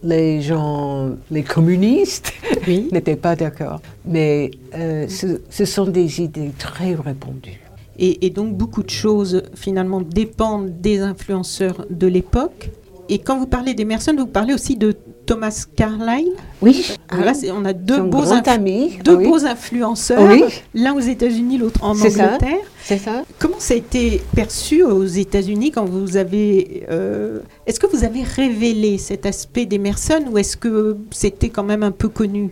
les 0.03 0.43
gens, 0.43 1.11
les 1.31 1.45
communistes 1.45 2.33
Oui. 2.67 2.89
n'étaient 2.93 3.15
pas 3.17 3.37
d'accord. 3.37 3.81
Mais 4.05 4.51
euh, 4.75 5.07
ce, 5.09 5.41
ce 5.49 5.65
sont 5.65 5.87
des 5.87 6.21
idées 6.21 6.51
très 6.59 6.95
répandues. 6.95 7.61
Et, 7.97 8.27
et 8.27 8.31
donc 8.31 8.57
beaucoup 8.57 8.83
de 8.83 8.91
choses 8.91 9.43
finalement 9.55 10.01
dépendent 10.01 10.81
des 10.81 10.99
influenceurs 10.99 11.87
de 11.91 12.09
l'époque. 12.09 12.71
Et 13.09 13.19
quand 13.21 13.39
vous 13.39 13.47
parlez 13.47 13.73
d'Emerson, 13.75 14.15
vous 14.19 14.27
parlez 14.27 14.53
aussi 14.53 14.75
de 14.77 14.97
Thomas 15.27 15.67
Carlyle. 15.77 16.33
Oui, 16.63 16.97
Ah, 17.09 17.17
là, 17.25 17.33
on 17.53 17.65
a 17.65 17.73
deux, 17.73 18.01
beaux, 18.03 18.21
grand 18.23 18.37
inf- 18.47 18.49
ami. 18.49 18.99
deux 19.05 19.17
oui, 19.17 19.25
beaux 19.25 19.45
influenceurs, 19.45 20.23
Oui. 20.23 20.43
l'un 20.75 20.95
aux 20.95 21.01
États-Unis, 21.01 21.59
l'autre 21.59 21.83
en. 21.83 21.91
Angleterre. 21.93 22.39
c'est 22.83 22.99
ça. 22.99 23.23
Comment 23.39 23.59
ça 23.59 23.75
a 23.75 23.77
été 23.77 24.23
perçu 24.35 24.83
aux 24.83 25.05
États-Unis 25.05 25.71
quand 25.71 25.85
vous 25.85 26.17
avez. 26.17 26.85
euh, 26.91 27.41
est-ce 27.67 27.81
que 27.81 27.87
vous 27.87 28.05
avez 28.05 28.23
révélé 28.23 28.99
cet 28.99 29.27
aspect 29.27 29.67
d'Emerson 29.67 30.25
ou 30.31 30.39
est-ce 30.39 30.57
que 30.57 30.97
c'était 31.11 31.49
quand 31.49 31.65
même 31.65 31.83
un 31.83 31.91
peu 31.93 32.09
connu? 32.09 32.51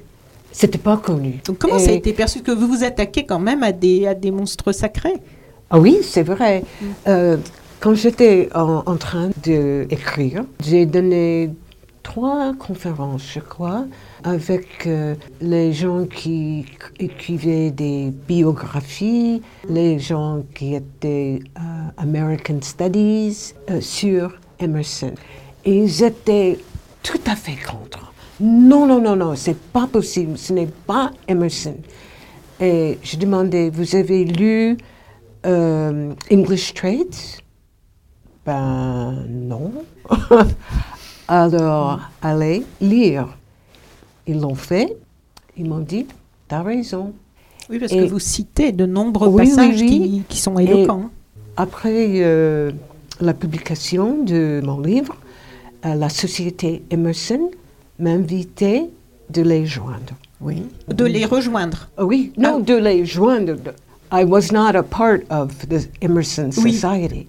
C'était 0.51 0.79
pas 0.79 0.97
connu. 0.99 1.41
Donc, 1.47 1.59
comment 1.59 1.79
ça 1.79 1.91
a 1.91 1.95
été 1.95 2.13
perçu? 2.13 2.41
Que 2.43 2.53
vous 2.53 2.69
vous 2.69 2.85
attaquez 2.85 3.25
quand 3.25 3.39
même 3.39 3.63
à 3.63 3.73
des, 3.73 4.07
à 4.07 4.15
des 4.15 4.31
monstres 4.31 4.73
sacrés 4.73 5.15
Ah 5.71 5.79
oui, 5.81 5.99
c'est 6.03 6.23
vrai. 6.23 6.63
Mm. 6.81 6.87
Euh, 7.09 7.37
quand 7.81 7.95
j'étais 7.95 8.49
en, 8.55 8.83
en 8.87 8.97
train 8.97 9.31
d'écrire, 9.43 10.45
j'ai 10.63 10.87
donné 10.87 11.51
trois 12.03 12.53
conférences, 12.55 13.33
je 13.33 13.41
crois, 13.41 13.87
avec 14.25 14.87
euh, 14.87 15.15
les 15.41 15.73
gens 15.73 16.05
qui 16.07 16.67
écrivaient 16.99 17.71
des 17.71 18.11
biographies, 18.11 19.43
les 19.69 19.99
gens 19.99 20.43
qui 20.55 20.75
étaient 20.75 21.41
euh, 21.59 21.61
American 21.97 22.59
Studies 22.61 23.55
euh, 23.71 23.81
sur 23.81 24.35
Emerson. 24.59 25.13
Et 25.65 25.79
ils 25.79 26.03
étaient 26.03 26.59
tout 27.03 27.21
à 27.27 27.37
fait 27.37 27.57
contre. 27.57 28.13
Non, 28.41 28.87
non, 28.87 29.01
non, 29.01 29.17
non, 29.17 29.37
c'est 29.37 29.59
pas 29.59 29.87
possible, 29.87 30.37
ce 30.37 30.53
n'est 30.53 30.67
pas 30.67 31.11
Emerson. 31.29 31.77
Et 32.61 32.99
je 33.03 33.17
demandais, 33.17 33.71
vous 33.71 33.97
avez 33.97 34.25
lu 34.25 34.77
English 35.45 36.75
Traits? 36.75 37.43
Ben 38.45 39.25
non. 39.29 39.73
Alors, 41.37 41.99
allez 42.21 42.63
lire. 42.83 43.27
ils 44.27 44.39
l'ont 44.39 44.55
fait. 44.55 44.95
Ils 45.57 45.67
m'ont 45.67 45.79
dit, 45.81 46.07
t'as 46.47 46.61
raison. 46.63 47.15
Oui, 47.71 47.79
parce 47.79 47.91
Et- 47.91 47.97
que 47.97 48.05
vous 48.05 48.19
citez 48.19 48.71
de 48.73 48.85
nombreux 48.85 49.29
Oui, 49.29 49.45
passages 49.49 49.81
oui. 49.81 49.89
Qui, 49.89 50.23
qui 50.29 50.39
sont 50.39 50.59
éloquents. 50.59 51.09
Après 51.57 52.21
euh, 52.21 52.71
la 53.21 53.33
publication 53.33 54.23
de 54.25 54.61
mon 54.63 54.81
livre, 54.81 55.17
euh, 55.87 55.95
la 55.95 56.11
société 56.11 56.83
Emerson 56.91 57.51
m'invitait 57.99 58.91
de 59.31 59.41
les 59.41 59.65
joindre. 59.65 60.15
Oui. 60.43 60.65
De 60.89 61.07
les 61.07 61.25
rejoindre. 61.25 61.89
Ah 61.97 62.05
oui, 62.05 62.33
non, 62.37 62.59
de 62.61 62.75
les 62.75 63.07
joindre. 63.07 63.57
I 64.13 64.25
was 64.25 64.53
not 64.53 64.77
a 64.77 64.83
part 64.83 65.21
of 65.31 65.67
the 65.69 65.89
Emerson. 66.03 66.51
Society. 66.53 67.27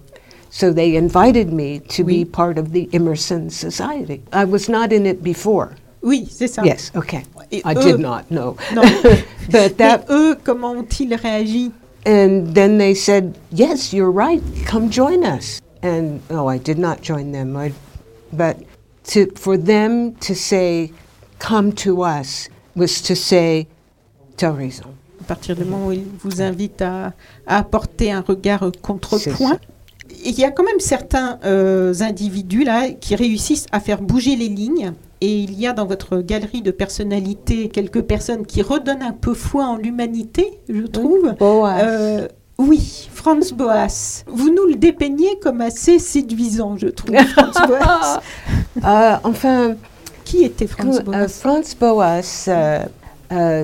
So 0.55 0.71
they 0.71 0.95
invited 0.95 1.51
me 1.51 1.79
to 1.89 2.03
Oui. 2.03 2.23
be 2.23 2.25
part 2.25 2.59
of 2.59 2.73
the 2.73 2.87
Emerson 2.93 3.49
Society. 3.49 4.21
I 4.31 4.45
was 4.45 4.69
not 4.69 4.93
in 4.93 5.07
it 5.07 5.23
before. 5.23 5.71
Oui, 6.03 6.27
c'est 6.29 6.47
ça. 6.47 6.63
Yes, 6.63 6.91
okay. 6.95 7.23
Et 7.51 7.63
I 7.65 7.73
eux- 7.73 7.81
did 7.83 7.99
not, 7.99 8.29
no. 8.29 8.55
Non. 8.71 8.83
but 9.49 9.77
that, 9.79 10.05
Et 10.07 10.11
eux, 10.13 10.35
comment 10.43 10.73
ont-ils 10.77 11.15
réagi? 11.15 11.71
And 12.05 12.53
then 12.53 12.77
they 12.77 12.93
said, 12.93 13.35
yes, 13.51 13.93
you're 13.93 14.11
right, 14.11 14.43
come 14.67 14.91
join 14.91 15.23
us. 15.23 15.59
And, 15.81 16.19
oh, 16.29 16.45
I 16.47 16.59
did 16.59 16.77
not 16.77 17.01
join 17.01 17.31
them. 17.31 17.57
I, 17.57 17.73
but 18.31 18.57
to, 19.05 19.31
for 19.35 19.57
them 19.57 20.13
to 20.19 20.35
say, 20.35 20.91
come 21.39 21.71
to 21.77 22.03
us, 22.03 22.47
was 22.75 23.01
to 23.07 23.15
say, 23.15 23.65
t'as 24.37 24.51
raison. 24.51 24.93
À 25.19 25.23
partir 25.25 25.55
du 25.55 25.63
moment 25.65 25.87
où 25.87 25.91
ils 25.93 26.05
vous 26.23 26.41
invitent 26.43 26.81
à, 26.83 27.13
à 27.47 27.57
apporter 27.57 28.11
un 28.11 28.21
regard 28.21 28.69
contrepoint. 28.83 29.57
Il 30.25 30.37
y 30.39 30.43
a 30.43 30.51
quand 30.51 30.63
même 30.63 30.79
certains 30.79 31.39
euh, 31.45 31.93
individus 32.01 32.63
là 32.63 32.89
qui 32.89 33.15
réussissent 33.15 33.65
à 33.71 33.79
faire 33.79 34.01
bouger 34.01 34.35
les 34.35 34.49
lignes. 34.49 34.93
Et 35.21 35.37
il 35.39 35.57
y 35.57 35.67
a 35.67 35.73
dans 35.73 35.85
votre 35.85 36.17
galerie 36.17 36.61
de 36.61 36.71
personnalités 36.71 37.69
quelques 37.69 38.01
personnes 38.01 38.45
qui 38.45 38.61
redonnent 38.61 39.03
un 39.03 39.13
peu 39.13 39.33
foi 39.33 39.65
en 39.65 39.77
l'humanité, 39.77 40.59
je 40.67 40.81
trouve. 40.81 41.33
Boaz. 41.39 41.81
Euh, 41.81 42.27
oui, 42.57 43.09
Franz 43.13 43.53
Boas. 43.53 44.23
Vous 44.27 44.53
nous 44.53 44.65
le 44.65 44.75
dépeignez 44.75 45.39
comme 45.41 45.61
assez 45.61 45.97
séduisant, 45.97 46.77
je 46.77 46.87
trouve, 46.87 47.15
Franz 47.27 47.59
Boas. 47.67 48.21
Euh, 48.83 49.15
enfin, 49.23 49.75
Qui 50.25 50.43
était 50.43 50.67
Franz 50.67 51.01
Boas? 51.03 51.29
Franz 51.29 51.75
Boas, 51.79 52.21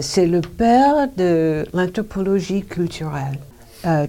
c'est 0.02 0.28
le 0.28 0.42
père 0.42 1.10
de 1.18 1.66
l'anthropologie 1.74 2.64
culturelle, 2.64 3.38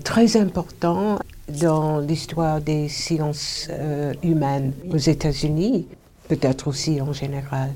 très 0.05 0.37
important 0.37 1.18
dans 1.50 1.98
l'histoire 1.98 2.60
des 2.60 2.88
sciences 2.88 3.68
euh, 3.70 4.12
humaines 4.22 4.72
aux 4.92 4.96
États-Unis, 4.96 5.86
peut-être 6.28 6.68
aussi 6.68 7.00
en 7.00 7.12
général. 7.12 7.70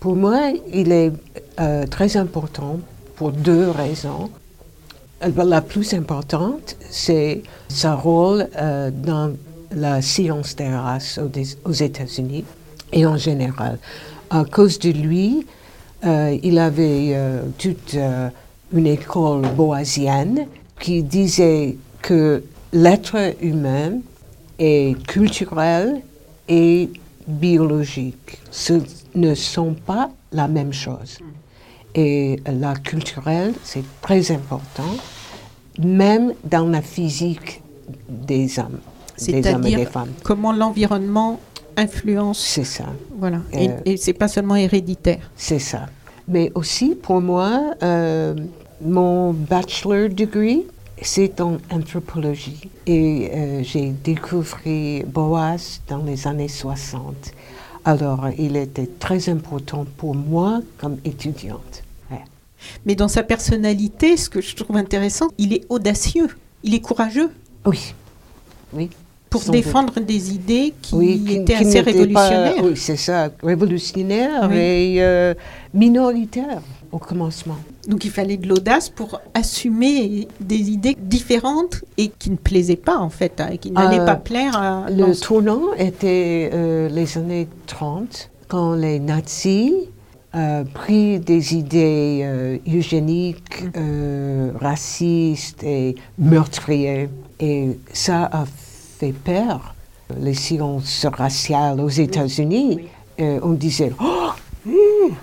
Pour 0.00 0.14
moi, 0.14 0.52
il 0.72 0.92
est 0.92 1.12
euh, 1.58 1.84
très 1.86 2.16
important 2.16 2.78
pour 3.16 3.32
deux 3.32 3.68
raisons. 3.70 4.30
Euh, 5.24 5.44
La 5.44 5.60
plus 5.60 5.92
importante, 5.92 6.76
c'est 6.88 7.42
son 7.68 7.96
rôle 7.96 8.48
euh, 8.56 8.90
dans 8.92 9.32
la 9.72 10.00
science 10.00 10.54
des 10.54 10.68
races 10.68 11.18
aux, 11.18 11.30
aux 11.68 11.72
États-Unis 11.72 12.44
et 12.92 13.04
en 13.06 13.16
général. 13.16 13.78
À 14.30 14.44
cause 14.44 14.78
de 14.78 14.90
lui, 14.90 15.46
il 16.04 16.58
avait 16.58 17.16
toute 17.58 17.96
une 18.72 18.86
école 18.86 19.42
boasienne 19.56 20.46
qui 20.78 21.02
disait 21.02 21.76
que 22.00 22.42
l'être 22.72 23.34
humain 23.42 23.98
est 24.58 25.00
culturel 25.06 26.00
et 26.48 26.90
biologique. 27.26 28.38
Ce 28.50 28.74
ne 29.14 29.34
sont 29.34 29.74
pas 29.74 30.10
la 30.32 30.48
même 30.48 30.72
chose. 30.72 31.18
Et 31.94 32.40
la 32.46 32.74
culturelle, 32.74 33.54
c'est 33.64 33.84
très 34.00 34.30
important, 34.30 34.94
même 35.78 36.32
dans 36.44 36.66
la 36.68 36.82
physique 36.82 37.62
des 38.08 38.58
hommes, 38.58 38.78
des 39.26 39.46
hommes 39.52 39.66
et 39.66 39.76
des 39.76 39.86
femmes. 39.86 40.12
comment 40.22 40.52
l'environnement 40.52 41.40
influence. 41.76 42.38
C'est 42.40 42.64
ça. 42.64 42.86
Voilà. 43.18 43.40
Et, 43.52 43.68
Euh, 43.68 43.72
et 43.84 43.96
c'est 43.96 44.12
pas 44.12 44.28
seulement 44.28 44.56
héréditaire. 44.56 45.30
C'est 45.36 45.58
ça. 45.60 45.86
Mais 46.26 46.50
aussi, 46.54 46.94
pour 46.94 47.20
moi, 47.20 47.74
euh, 47.82 48.34
mon 48.84 49.32
bachelor 49.32 50.08
degree, 50.10 50.64
c'est 51.02 51.40
en 51.40 51.58
anthropologie. 51.70 52.68
Et 52.86 53.30
euh, 53.34 53.62
j'ai 53.62 53.90
découvert 53.90 55.04
Boas 55.06 55.80
dans 55.88 55.98
les 56.04 56.26
années 56.26 56.48
60. 56.48 57.14
Alors, 57.84 58.26
il 58.38 58.56
était 58.56 58.88
très 58.98 59.28
important 59.28 59.86
pour 59.96 60.14
moi 60.14 60.60
comme 60.78 60.98
étudiante. 61.04 61.82
Ouais. 62.10 62.22
Mais 62.84 62.94
dans 62.94 63.08
sa 63.08 63.22
personnalité, 63.22 64.16
ce 64.16 64.28
que 64.28 64.40
je 64.40 64.54
trouve 64.56 64.76
intéressant, 64.76 65.28
il 65.38 65.52
est 65.54 65.64
audacieux, 65.68 66.28
il 66.62 66.74
est 66.74 66.80
courageux 66.80 67.30
Oui. 67.64 67.94
Oui. 68.74 68.90
pour 69.30 69.42
doute. 69.42 69.52
défendre 69.52 70.00
des 70.00 70.34
idées 70.34 70.74
qui 70.82 70.94
Oui, 70.94 71.24
étaient 71.30 71.54
qui 71.54 71.64
assez 71.64 71.82
pas- 71.82 71.90
révolutionnaires. 71.90 72.64
oui, 72.64 72.76
c'est 72.76 72.96
ça, 72.96 73.30
révolutionnaire 73.42 74.48
Oui. 74.50 74.56
et 74.56 74.96
euh, 75.02 75.32
minoritaire 75.72 76.60
au 76.92 76.98
commencement. 76.98 77.56
Donc 77.88 78.04
il 78.04 78.10
fallait 78.10 78.36
de 78.36 78.46
l'audace 78.46 78.90
pour 78.90 79.20
assumer 79.34 80.28
des 80.40 80.70
idées 80.70 80.94
différentes 81.00 81.82
et 81.96 82.08
qui 82.18 82.30
ne 82.30 82.36
plaisaient 82.36 82.76
pas 82.76 82.98
en 82.98 83.08
fait, 83.08 83.40
hein, 83.40 83.48
et 83.52 83.58
qui 83.58 83.70
n'allaient 83.70 84.00
Euh, 84.00 84.04
pas 84.06 84.16
plaire 84.16 84.56
à 84.56 84.86
Le 84.90 85.18
tournant 85.18 85.72
était 85.78 86.50
euh, 86.52 86.88
les 86.90 87.16
années 87.16 87.48
30, 87.66 88.30
quand 88.46 88.74
les 88.74 89.00
nazis 89.00 89.72
euh, 90.34 90.64
pris 90.64 91.18
des 91.18 91.54
idées 91.56 92.20
euh, 92.24 92.58
eugéniques, 92.68 93.64
euh, 93.76 94.52
racistes 94.60 95.64
et 95.64 95.94
meurtrières. 96.18 97.08
Et 97.40 97.78
ça 97.94 98.28
a 98.30 98.44
fait 98.98 99.14
peur. 99.14 99.74
Les 100.20 100.34
sciences 100.34 101.06
raciales 101.06 101.80
aux 101.80 101.88
États-Unis, 101.88 102.80
euh, 103.20 103.40
on 103.42 103.52
disait, 103.52 103.92
oh, 104.00 104.28
hum, 104.66 105.14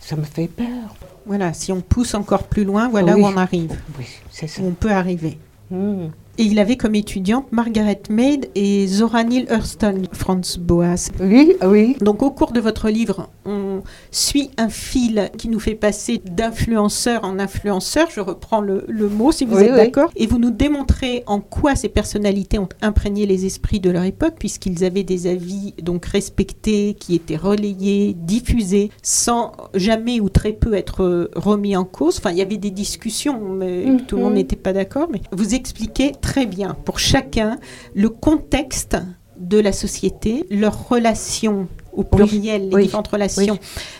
ça 0.00 0.16
me 0.16 0.24
fait 0.24 0.48
peur. 0.48 0.94
Voilà, 1.26 1.52
si 1.52 1.72
on 1.72 1.80
pousse 1.80 2.14
encore 2.14 2.44
plus 2.44 2.64
loin, 2.64 2.88
voilà 2.88 3.14
Oui. 3.14 3.22
où 3.22 3.26
on 3.26 3.36
arrive, 3.36 3.72
Oui, 3.98 4.04
c'est 4.30 4.46
ça. 4.46 4.62
où 4.62 4.66
on 4.66 4.72
peut 4.72 4.90
arriver. 4.90 5.38
Hum. 5.72 6.10
Et 6.36 6.42
il 6.42 6.58
avait 6.58 6.76
comme 6.76 6.94
étudiante 6.96 7.50
Margaret 7.52 8.02
Mead 8.10 8.50
et 8.56 8.86
Zora 8.88 9.22
Neale 9.24 9.46
Hurston, 9.50 10.02
Franz 10.12 10.58
Boas. 10.60 11.10
Oui, 11.20 11.54
oui. 11.64 11.96
Donc 12.00 12.22
au 12.22 12.30
cours 12.30 12.50
de 12.52 12.60
votre 12.60 12.90
livre, 12.90 13.30
on 13.46 13.82
suit 14.10 14.50
un 14.56 14.68
fil 14.68 15.30
qui 15.38 15.48
nous 15.48 15.60
fait 15.60 15.74
passer 15.74 16.20
d'influenceur 16.24 17.24
en 17.24 17.38
influenceur. 17.38 18.08
Je 18.14 18.20
reprends 18.20 18.60
le, 18.60 18.84
le 18.88 19.08
mot 19.08 19.32
si 19.32 19.44
vous 19.44 19.56
Oui, 19.56 19.64
êtes 19.64 19.70
oui. 19.72 19.76
d'accord. 19.76 20.10
Et 20.16 20.26
vous 20.26 20.38
nous 20.38 20.50
démontrez 20.50 21.22
en 21.26 21.40
quoi 21.40 21.74
ces 21.76 21.88
personnalités 21.88 22.58
ont 22.58 22.68
imprégné 22.82 23.26
les 23.26 23.46
esprits 23.46 23.80
de 23.80 23.90
leur 23.90 24.04
époque, 24.04 24.34
puisqu'ils 24.38 24.84
avaient 24.84 25.02
des 25.02 25.26
avis 25.26 25.74
donc 25.82 26.06
respectés, 26.06 26.94
qui 26.98 27.14
étaient 27.14 27.36
relayés, 27.36 28.14
diffusés, 28.16 28.90
sans 29.02 29.52
jamais 29.74 30.20
ou 30.20 30.28
très 30.28 30.52
peu 30.52 30.74
être 30.74 31.02
euh, 31.02 31.30
remis 31.34 31.76
en 31.76 31.84
cause. 31.84 32.18
Enfin, 32.18 32.30
il 32.30 32.38
y 32.38 32.42
avait 32.42 32.56
des 32.56 32.70
discussions, 32.70 33.40
mais 33.40 33.84
Mhm. 33.86 34.06
tout 34.06 34.16
le 34.16 34.22
monde 34.22 34.34
n'était 34.34 34.56
pas 34.56 34.72
d'accord. 34.72 35.08
Mais 35.12 35.20
vous 35.32 35.54
expliquez 35.54 36.12
très 36.20 36.46
bien 36.46 36.76
pour 36.84 36.98
chacun 36.98 37.58
le 37.94 38.08
contexte 38.08 38.96
de 39.38 39.58
la 39.58 39.72
société, 39.72 40.46
leurs 40.50 40.88
relations 40.88 41.66
au 41.96 42.02
pluriel, 42.02 42.68
les 42.68 42.74
oui, 42.74 42.82
différentes 42.84 43.08
relations, 43.08 43.58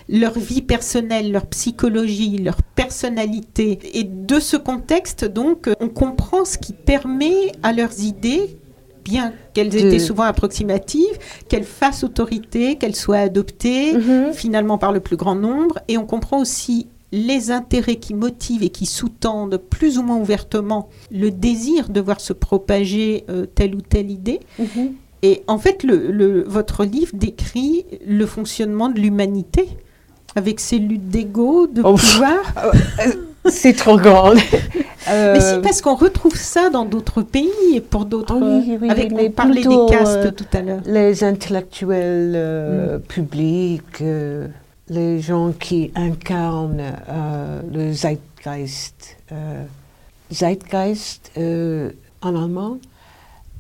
leur 0.09 0.39
vie 0.39 0.63
personnelle, 0.63 1.33
leur 1.33 1.47
psychologie, 1.47 2.39
leur 2.39 2.57
personnalité. 2.63 3.79
Et 3.95 4.05
de 4.05 4.41
ce 4.41 4.57
contexte, 4.57 5.25
donc, 5.25 5.69
on 5.81 5.89
comprend 5.89 6.45
ce 6.45 6.59
qui 6.59 6.73
permet 6.73 7.53
à 7.63 7.73
leurs 7.73 8.01
idées, 8.01 8.57
bien 9.05 9.33
qu'elles 9.53 9.75
étaient 9.77 9.99
souvent 9.99 10.23
approximatives, 10.25 11.19
qu'elles 11.49 11.65
fassent 11.65 12.05
autorité, 12.05 12.77
qu'elles 12.77 12.97
soient 12.97 13.19
adoptées 13.19 13.93
Mhm. 13.95 14.33
finalement 14.33 14.79
par 14.79 14.93
le 14.93 15.01
plus 15.01 15.17
grand 15.17 15.35
nombre. 15.35 15.79
Et 15.89 15.99
on 15.99 16.07
comprend 16.07 16.41
aussi 16.41 16.87
les 17.13 17.51
intérêts 17.53 17.97
qui 17.97 18.13
motivent 18.15 18.63
et 18.65 18.71
qui 18.71 18.87
sous-tendent 18.87 19.59
plus 19.59 19.99
ou 19.99 20.03
moins 20.03 20.17
ouvertement 20.17 20.89
le 21.13 21.31
désir 21.31 21.89
de 21.91 22.01
voir 22.01 22.21
se 22.21 22.33
propager 22.33 23.25
euh, 23.29 23.47
telle 23.47 23.75
ou 23.77 23.81
telle 23.83 24.11
idée. 24.11 24.41
Mhm. 24.59 24.95
Et 25.27 25.43
en 25.47 25.59
fait, 25.59 25.83
le, 25.85 25.97
le- 26.21 26.45
votre 26.47 26.85
livre 26.85 27.13
décrit 27.15 27.87
le 28.07 28.27
fonctionnement 28.27 28.89
de 28.91 28.99
l'humanité 29.01 29.65
avec 30.37 30.61
ses 30.61 30.79
luttes 30.79 31.09
d'ego, 31.09 31.67
de 31.67 31.81
Oh. 31.85 31.95
pouvoir. 31.95 32.43
C'est 33.47 33.75
trop 33.75 33.97
grand. 33.99 34.35
Mais 35.09 35.41
si, 35.41 35.55
parce 35.63 35.81
qu'on 35.83 35.95
retrouve 35.97 36.35
ça 36.37 36.71
dans 36.71 36.87
d'autres 36.87 37.23
pays 37.23 37.51
et 37.75 37.81
pour 37.81 38.05
d'autres. 38.07 38.37
Oui, 38.41 38.79
oui, 38.81 38.89
avec, 38.91 39.13
mais 39.13 39.29
on 39.29 39.31
parlait 39.33 39.63
des 39.63 39.87
castes 39.91 40.17
euh, 40.17 40.31
tout 40.31 40.47
à 40.55 40.61
l'heure. 40.63 40.81
les 40.87 41.23
intellectuels 41.25 42.33
euh, 42.37 42.99
publics, 42.99 44.01
euh, 44.01 44.49
les 44.89 45.21
gens 45.21 45.53
qui 45.53 45.91
incarnent 45.95 46.81
euh, 47.09 47.61
le 47.73 47.93
Zeitgeist. 47.93 49.17
euh, 49.33 49.63
Zeitgeist 50.33 51.31
euh, 51.37 51.91
en 52.23 52.35
allemand, 52.43 52.79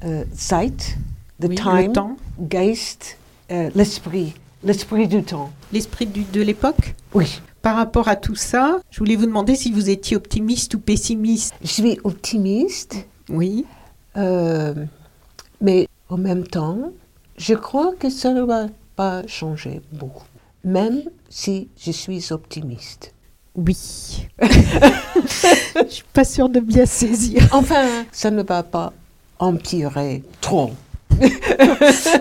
euh, 0.06 0.24
Zeit, 0.34 0.96
the 1.40 1.46
Oui, 1.48 1.54
time, 1.56 1.86
le 1.86 1.92
temps. 1.92 2.16
Geist, 2.40 3.18
euh, 3.50 3.70
l'esprit, 3.74 4.34
L'esprit 4.62 5.06
du 5.08 5.22
temps. 5.22 5.50
L'esprit 5.72 6.06
de 6.06 6.40
l'époque 6.40 6.94
Oui. 7.12 7.40
Par 7.60 7.76
rapport 7.76 8.08
à 8.08 8.16
tout 8.16 8.34
ça, 8.34 8.78
je 8.90 8.98
voulais 8.98 9.14
vous 9.16 9.26
demander 9.26 9.56
si 9.56 9.70
vous 9.70 9.90
étiez 9.90 10.16
optimiste 10.16 10.74
ou 10.74 10.78
pessimiste. 10.78 11.54
Je 11.62 11.66
suis 11.68 11.98
optimiste, 12.04 13.06
Oui. 13.28 13.66
euh, 14.16 14.74
mais 15.60 15.86
en 16.08 16.16
même 16.16 16.46
temps, 16.46 16.78
je 17.36 17.52
crois 17.54 17.92
que 17.98 18.08
ça 18.08 18.32
ne 18.32 18.40
va 18.42 18.68
pas 18.96 19.26
changer 19.26 19.82
beaucoup, 19.92 20.24
même 20.64 21.02
si 21.28 21.68
je 21.78 21.90
suis 21.90 22.32
optimiste. 22.32 23.12
Oui. 23.54 23.76
je 24.42 25.88
suis 25.88 26.04
pas 26.12 26.24
sûre 26.24 26.48
de 26.48 26.60
bien 26.60 26.86
saisir. 26.86 27.46
Enfin, 27.52 27.86
ça 28.12 28.30
ne 28.30 28.42
va 28.42 28.62
pas 28.62 28.92
empirer 29.38 30.22
trop. 30.40 30.70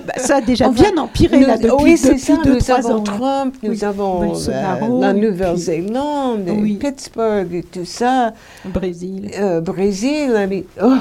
Bah, 0.05 0.13
ça 0.17 0.37
a 0.37 0.41
déjà 0.41 0.67
Enfin, 0.69 0.81
bien 0.91 0.97
empiré 1.01 1.39
Nous- 1.39 1.47
là 1.47 1.57
depuis, 1.57 1.83
oui, 1.83 1.97
c'est 1.97 2.17
ça. 2.17 2.37
deux, 2.43 2.53
Nous 2.53 2.59
trois 2.59 2.75
avons 2.77 2.95
ans. 2.95 3.03
Trump, 3.03 3.55
nous 3.63 3.69
Oui. 3.71 3.83
avons 3.83 4.33
euh, 4.49 4.99
la 5.01 5.13
Nouvelle-Zélande, 5.13 6.49
Oui. 6.49 6.75
Pittsburgh, 6.75 7.53
et 7.53 7.63
tout 7.63 7.85
ça, 7.85 8.33
Brésil. 8.65 9.31
euh, 9.37 9.61
Brésil. 9.61 10.31
mais, 10.49 10.65
oh, 10.81 10.95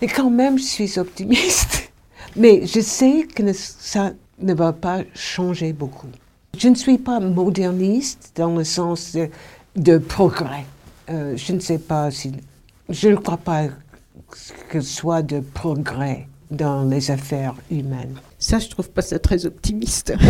et 0.00 0.06
quand 0.06 0.30
même, 0.30 0.58
je 0.58 0.64
suis 0.64 0.98
optimiste. 0.98 1.90
Mais 2.36 2.66
je 2.66 2.80
sais 2.80 3.26
que 3.34 3.42
ne- 3.42 3.52
ça 3.52 4.12
ne 4.40 4.54
va 4.54 4.72
pas 4.72 5.00
changer 5.14 5.72
beaucoup. 5.72 6.06
Je 6.56 6.68
ne 6.68 6.74
suis 6.74 6.98
pas 6.98 7.20
moderniste 7.20 8.32
dans 8.36 8.54
le 8.56 8.64
sens 8.64 9.12
de, 9.14 9.28
de 9.76 9.98
progrès. 9.98 10.64
Euh, 11.10 11.34
je 11.36 11.52
ne 11.52 11.60
sais 11.60 11.78
pas 11.78 12.10
si. 12.10 12.32
Je 12.88 13.08
ne 13.10 13.16
crois 13.16 13.36
pas 13.36 13.64
que 14.70 14.80
ce 14.80 14.88
soit 14.88 15.22
de 15.22 15.40
progrès 15.40 16.26
dans 16.52 16.84
les 16.84 17.10
affaires 17.10 17.54
humaines. 17.70 18.14
Ça, 18.38 18.58
je 18.58 18.68
trouve 18.68 18.90
pas 18.90 19.02
ça 19.02 19.18
très 19.18 19.46
optimiste. 19.46 20.14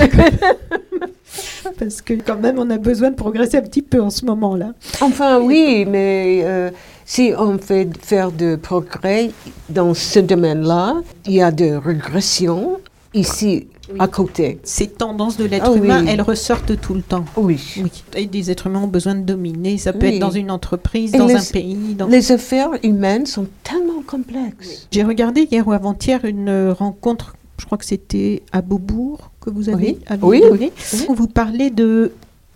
Parce 1.78 2.02
que 2.02 2.14
quand 2.14 2.38
même, 2.38 2.58
on 2.58 2.70
a 2.70 2.78
besoin 2.78 3.10
de 3.10 3.16
progresser 3.16 3.58
un 3.58 3.62
petit 3.62 3.82
peu 3.82 4.00
en 4.00 4.10
ce 4.10 4.24
moment-là. 4.26 4.72
Enfin, 5.00 5.40
oui, 5.40 5.84
mais 5.88 6.42
euh, 6.44 6.70
si 7.04 7.32
on 7.36 7.58
fait 7.58 7.88
faire 8.00 8.32
de 8.32 8.56
progrès 8.56 9.30
dans 9.68 9.94
ce 9.94 10.18
domaine-là, 10.18 10.96
il 11.26 11.34
y 11.34 11.42
a 11.42 11.50
de 11.50 11.74
régression 11.74 12.78
ici 13.14 13.68
à 13.98 14.08
côté. 14.08 14.58
Ces 14.62 14.86
tendances 14.88 15.36
de 15.36 15.44
l'être 15.44 15.66
Ah 15.66 15.72
oui. 15.72 15.78
humain, 15.80 16.06
elles 16.06 16.22
ressortent 16.22 16.80
tout 16.80 16.94
le 16.94 17.02
temps. 17.02 17.24
Oui. 17.36 17.60
Oui. 17.78 17.90
Et 18.14 18.26
des 18.26 18.50
êtres 18.50 18.66
humains 18.68 18.82
ont 18.82 18.86
besoin 18.88 19.14
de 19.14 19.20
dominer. 19.22 19.76
Ça 19.78 19.92
peut 19.92 20.06
Oui. 20.06 20.14
être 20.14 20.20
dans 20.20 20.30
une 20.30 20.50
entreprise, 20.50 21.14
Et 21.14 21.18
dans 21.18 21.26
les- 21.26 21.34
un 21.36 21.42
pays. 21.52 21.94
dans- 21.94 22.06
Les 22.06 22.32
affaires 22.32 22.70
humaines 22.82 23.26
sont 23.26 23.46
tellement 23.62 24.02
complexes. 24.06 24.88
J'ai 24.90 25.02
regardé 25.02 25.46
hier 25.50 25.66
ou 25.66 25.72
avant-hier 25.72 26.24
une 26.24 26.48
euh, 26.48 26.72
rencontre, 26.72 27.34
je 27.58 27.66
crois 27.66 27.76
que 27.78 27.84
c'était 27.84 28.42
à 28.52 28.62
Beaubourg, 28.62 29.30
que 29.40 29.50
vous 29.50 29.68
avez, 29.68 29.98
Oui. 29.98 29.98
avez 30.06 30.24
Oui, 30.24 30.40
donné, 30.40 30.72
oui. 30.94 31.06
où 31.08 31.14
vous 31.14 31.26
parlez 31.28 31.70
de 31.70 32.12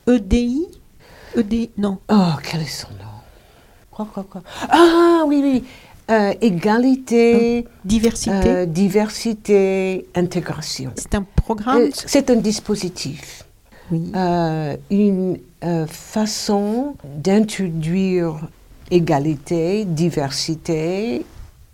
EDI. 0.07 0.67
EDI, 1.37 1.71
non. 1.77 1.99
Oh, 2.11 2.15
quel 2.43 2.63
est 2.63 2.67
son 2.67 2.89
nom? 2.89 2.95
Quoi, 3.91 4.07
quoi, 4.13 4.27
quoi? 4.31 4.43
Ah, 4.71 5.25
oui, 5.27 5.41
oui. 5.43 5.65
Euh, 6.09 6.33
égalité, 6.41 7.67
Diversité? 7.85 8.31
euh, 8.49 8.65
diversité, 8.67 10.07
intégration. 10.15 10.93
C'est 10.95 11.17
un 11.17 11.23
programme? 11.35 11.79
Euh, 11.83 11.91
C'est 11.93 12.31
un 12.31 12.37
dispositif. 12.37 13.43
oui. 13.91 14.13
euh, 14.15 14.77
une 14.91 15.39
façon 15.89 16.95
d'introduire 17.03 18.49
égalité, 18.93 19.85
diversité, 19.85 21.27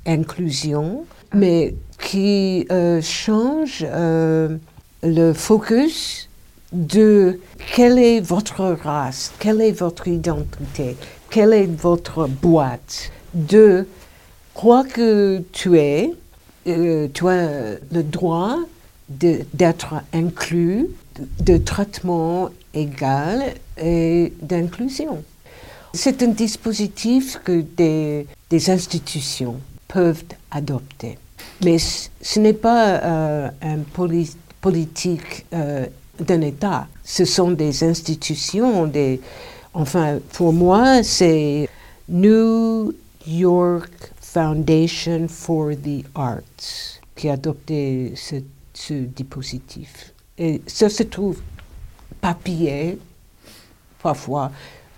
inclusion, 0.07 1.05
mais 1.35 1.75
qui 2.01 2.67
change 3.03 3.85
le 5.03 5.33
focus 5.35 6.29
de 6.73 7.39
quelle 7.75 7.99
est 7.99 8.21
votre 8.21 8.63
race, 8.83 9.31
quelle 9.39 9.61
est 9.61 9.73
votre 9.73 10.09
identité, 10.09 10.97
quelle 11.29 11.53
est 11.53 11.67
votre 11.71 12.27
boîte, 12.29 13.11
de 13.35 13.87
quoi 14.55 14.85
que 14.85 15.43
tu 15.53 15.79
es, 15.79 16.13
euh, 16.67 17.09
tu 17.13 17.29
as 17.29 17.77
le 17.91 18.03
droit 18.03 18.59
d'être 19.09 19.95
inclus, 20.13 20.87
de, 21.41 21.59
traitement 21.59 22.49
égal 22.73 23.55
et 23.77 24.33
d'inclusion. 24.41 25.23
C'est 25.93 26.23
un 26.23 26.29
dispositif 26.29 27.39
que 27.45 27.61
des, 27.61 28.27
des 28.49 28.71
institutions 28.71 29.57
peuvent 29.89 30.25
adopter. 30.51 31.19
Mais 31.63 31.77
ce 31.79 32.41
n'est 32.41 32.55
pas 32.55 32.87
euh, 33.03 33.51
une 33.61 33.85
poli- 33.85 34.37
politique 34.61 35.45
euh, 35.53 35.87
d'un 36.19 36.41
État. 36.41 36.87
Ce 37.05 37.25
sont 37.27 37.51
des 37.51 37.85
institutions, 37.85 38.87
des, 38.87 39.21
enfin, 39.75 40.19
pour 40.33 40.53
moi, 40.55 41.03
c'est 41.03 41.69
New 42.09 42.95
York 43.27 44.12
Foundation 44.33 45.29
for 45.29 45.73
the 45.75 46.05
Arts 46.15 47.01
qui 47.15 47.29
a 47.29 47.35
adopté 47.35 48.15
ce, 48.17 48.37
ce 48.73 48.95
dispositif. 48.95 50.15
Et 50.39 50.63
ça 50.67 50.89
se 50.89 51.03
trouve 51.03 51.41
papier, 52.21 52.99
parfois, 54.03 54.51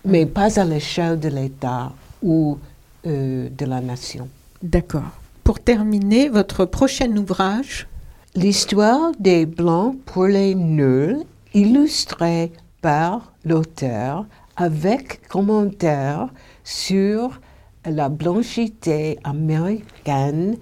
mais 0.05 0.27
pas 0.27 0.61
à 0.61 0.65
l'échelle 0.65 1.19
de 1.19 1.29
l'État 1.29 1.93
ou 2.23 2.59
euh, 3.07 3.49
de 3.51 3.65
la 3.67 3.81
nation. 3.81 4.29
D'accord. 4.63 5.11
Pour 5.43 5.59
terminer, 5.61 6.29
votre 6.29 6.65
prochain 6.65 7.11
ouvrage, 7.17 7.89
L'histoire 8.37 9.13
des 9.21 9.47
Blancs 9.47 9.97
pour 10.07 10.27
les 10.27 10.57
nuls, 10.57 11.23
illustrée 11.55 12.51
par 12.83 13.33
l'auteur 13.45 14.27
avec 14.57 15.29
commentaires 15.29 16.31
sur 16.65 17.41
la 17.87 18.09
blanchité 18.09 19.19
américaine 19.25 20.57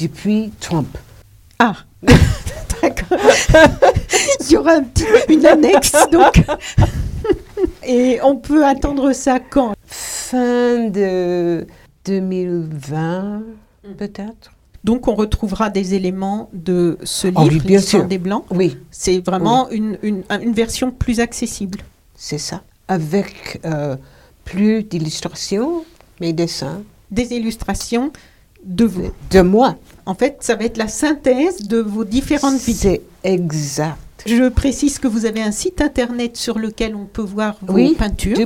depuis 0.00 0.50
Trump. 0.60 0.96
Ah, 1.58 1.76
d'accord. 2.82 3.18
Il 4.40 4.50
y 4.52 4.56
aura 4.56 4.72
un 4.72 4.82
petit, 4.82 5.04
une 5.28 5.46
annexe, 5.46 5.94
donc. 6.10 6.42
Et 7.86 8.18
on 8.22 8.36
peut 8.36 8.64
attendre 8.66 9.12
ça 9.12 9.38
quand? 9.40 9.74
Fin 9.86 10.88
de 10.88 11.66
2020, 12.06 13.42
peut-être 13.98 14.52
Donc 14.82 15.06
on 15.08 15.14
retrouvera 15.14 15.70
des 15.70 15.94
éléments 15.94 16.50
de 16.52 16.98
ce 17.04 17.28
Oh 17.34 17.42
livre, 17.42 17.62
oui, 17.62 17.68
bien 17.68 17.80
sûr. 17.80 18.04
des 18.06 18.18
Blancs. 18.18 18.44
Oui, 18.50 18.76
C'est 18.90 19.20
vraiment 19.24 19.70
une, 19.70 19.96
une, 20.02 20.22
une 20.42 20.52
version 20.52 20.90
plus 20.90 21.20
accessible. 21.20 21.80
c'est 22.16 22.38
ça. 22.38 22.62
Avec 22.88 23.60
euh, 23.64 23.96
plus 24.44 24.82
d'illustrations, 24.82 25.84
mes 26.24 26.32
dessins, 26.32 26.82
Des 27.10 27.32
illustrations 27.34 28.10
de 28.64 28.86
vous. 28.86 29.10
de 29.30 29.40
moi. 29.42 29.76
En 30.06 30.14
fait, 30.14 30.38
ça 30.40 30.54
va 30.56 30.64
être 30.64 30.78
la 30.78 30.88
synthèse 30.88 31.68
de 31.68 31.78
vos 31.78 32.04
différentes 32.04 32.58
vies. 32.60 32.72
C'est 32.74 33.02
exact. 33.24 33.98
Je 34.26 34.48
précise 34.48 34.98
que 34.98 35.06
vous 35.06 35.26
avez 35.26 35.42
un 35.42 35.52
site 35.52 35.82
internet 35.82 36.38
sur 36.38 36.58
lequel 36.58 36.94
on 36.96 37.04
peut 37.04 37.20
voir 37.22 37.56
vos 37.60 37.74
Oui, 37.74 37.94
peintures. 37.98 38.38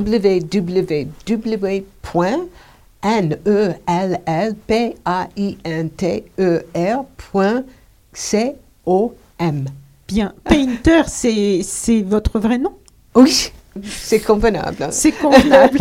www.nellpainter.com. 8.88 9.64
Bien. 10.06 10.32
Painter, 10.44 11.02
c'est 11.06 12.02
votre 12.02 12.38
vrai 12.38 12.58
nom? 12.58 12.72
Oui, 13.14 13.52
c'est 13.84 14.20
convenable. 14.20 14.88
C'est 14.90 15.12
convenable. 15.12 15.78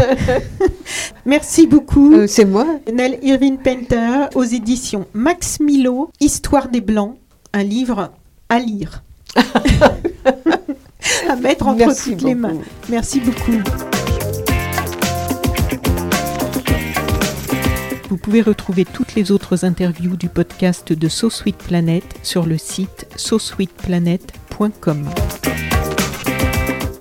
Merci 1.26 1.68
beaucoup. 1.68 2.14
Euh, 2.14 2.28
c'est 2.28 2.46
moi 2.46 2.66
Nell 2.92 3.20
Irving 3.22 3.58
Painter 3.58 4.28
aux 4.36 4.44
éditions 4.44 5.06
Max 5.14 5.60
Milo, 5.60 6.10
Histoire 6.20 6.70
des 6.70 6.82
Blancs, 6.82 7.18
un 7.54 7.64
livre 7.64 8.12
à 8.50 8.60
lire. 8.60 9.04
à 11.30 11.36
mettre 11.36 11.68
entre 11.68 11.78
Merci 11.80 12.12
toutes 12.12 12.22
les 12.24 12.36
mains. 12.36 12.58
Merci 12.90 13.20
beaucoup. 13.20 13.62
Vous 18.10 18.18
pouvez 18.18 18.42
retrouver 18.42 18.86
toutes 18.86 19.16
les 19.16 19.32
autres 19.32 19.66
interviews 19.66 20.16
du 20.16 20.30
podcast 20.30 20.94
de 20.94 21.10
So 21.10 21.30
Sweet 21.30 21.58
Planet 21.58 22.04
sur 22.24 22.46
le 22.46 22.58
site 22.58 23.06
sosweetplanet.com. 23.18 25.10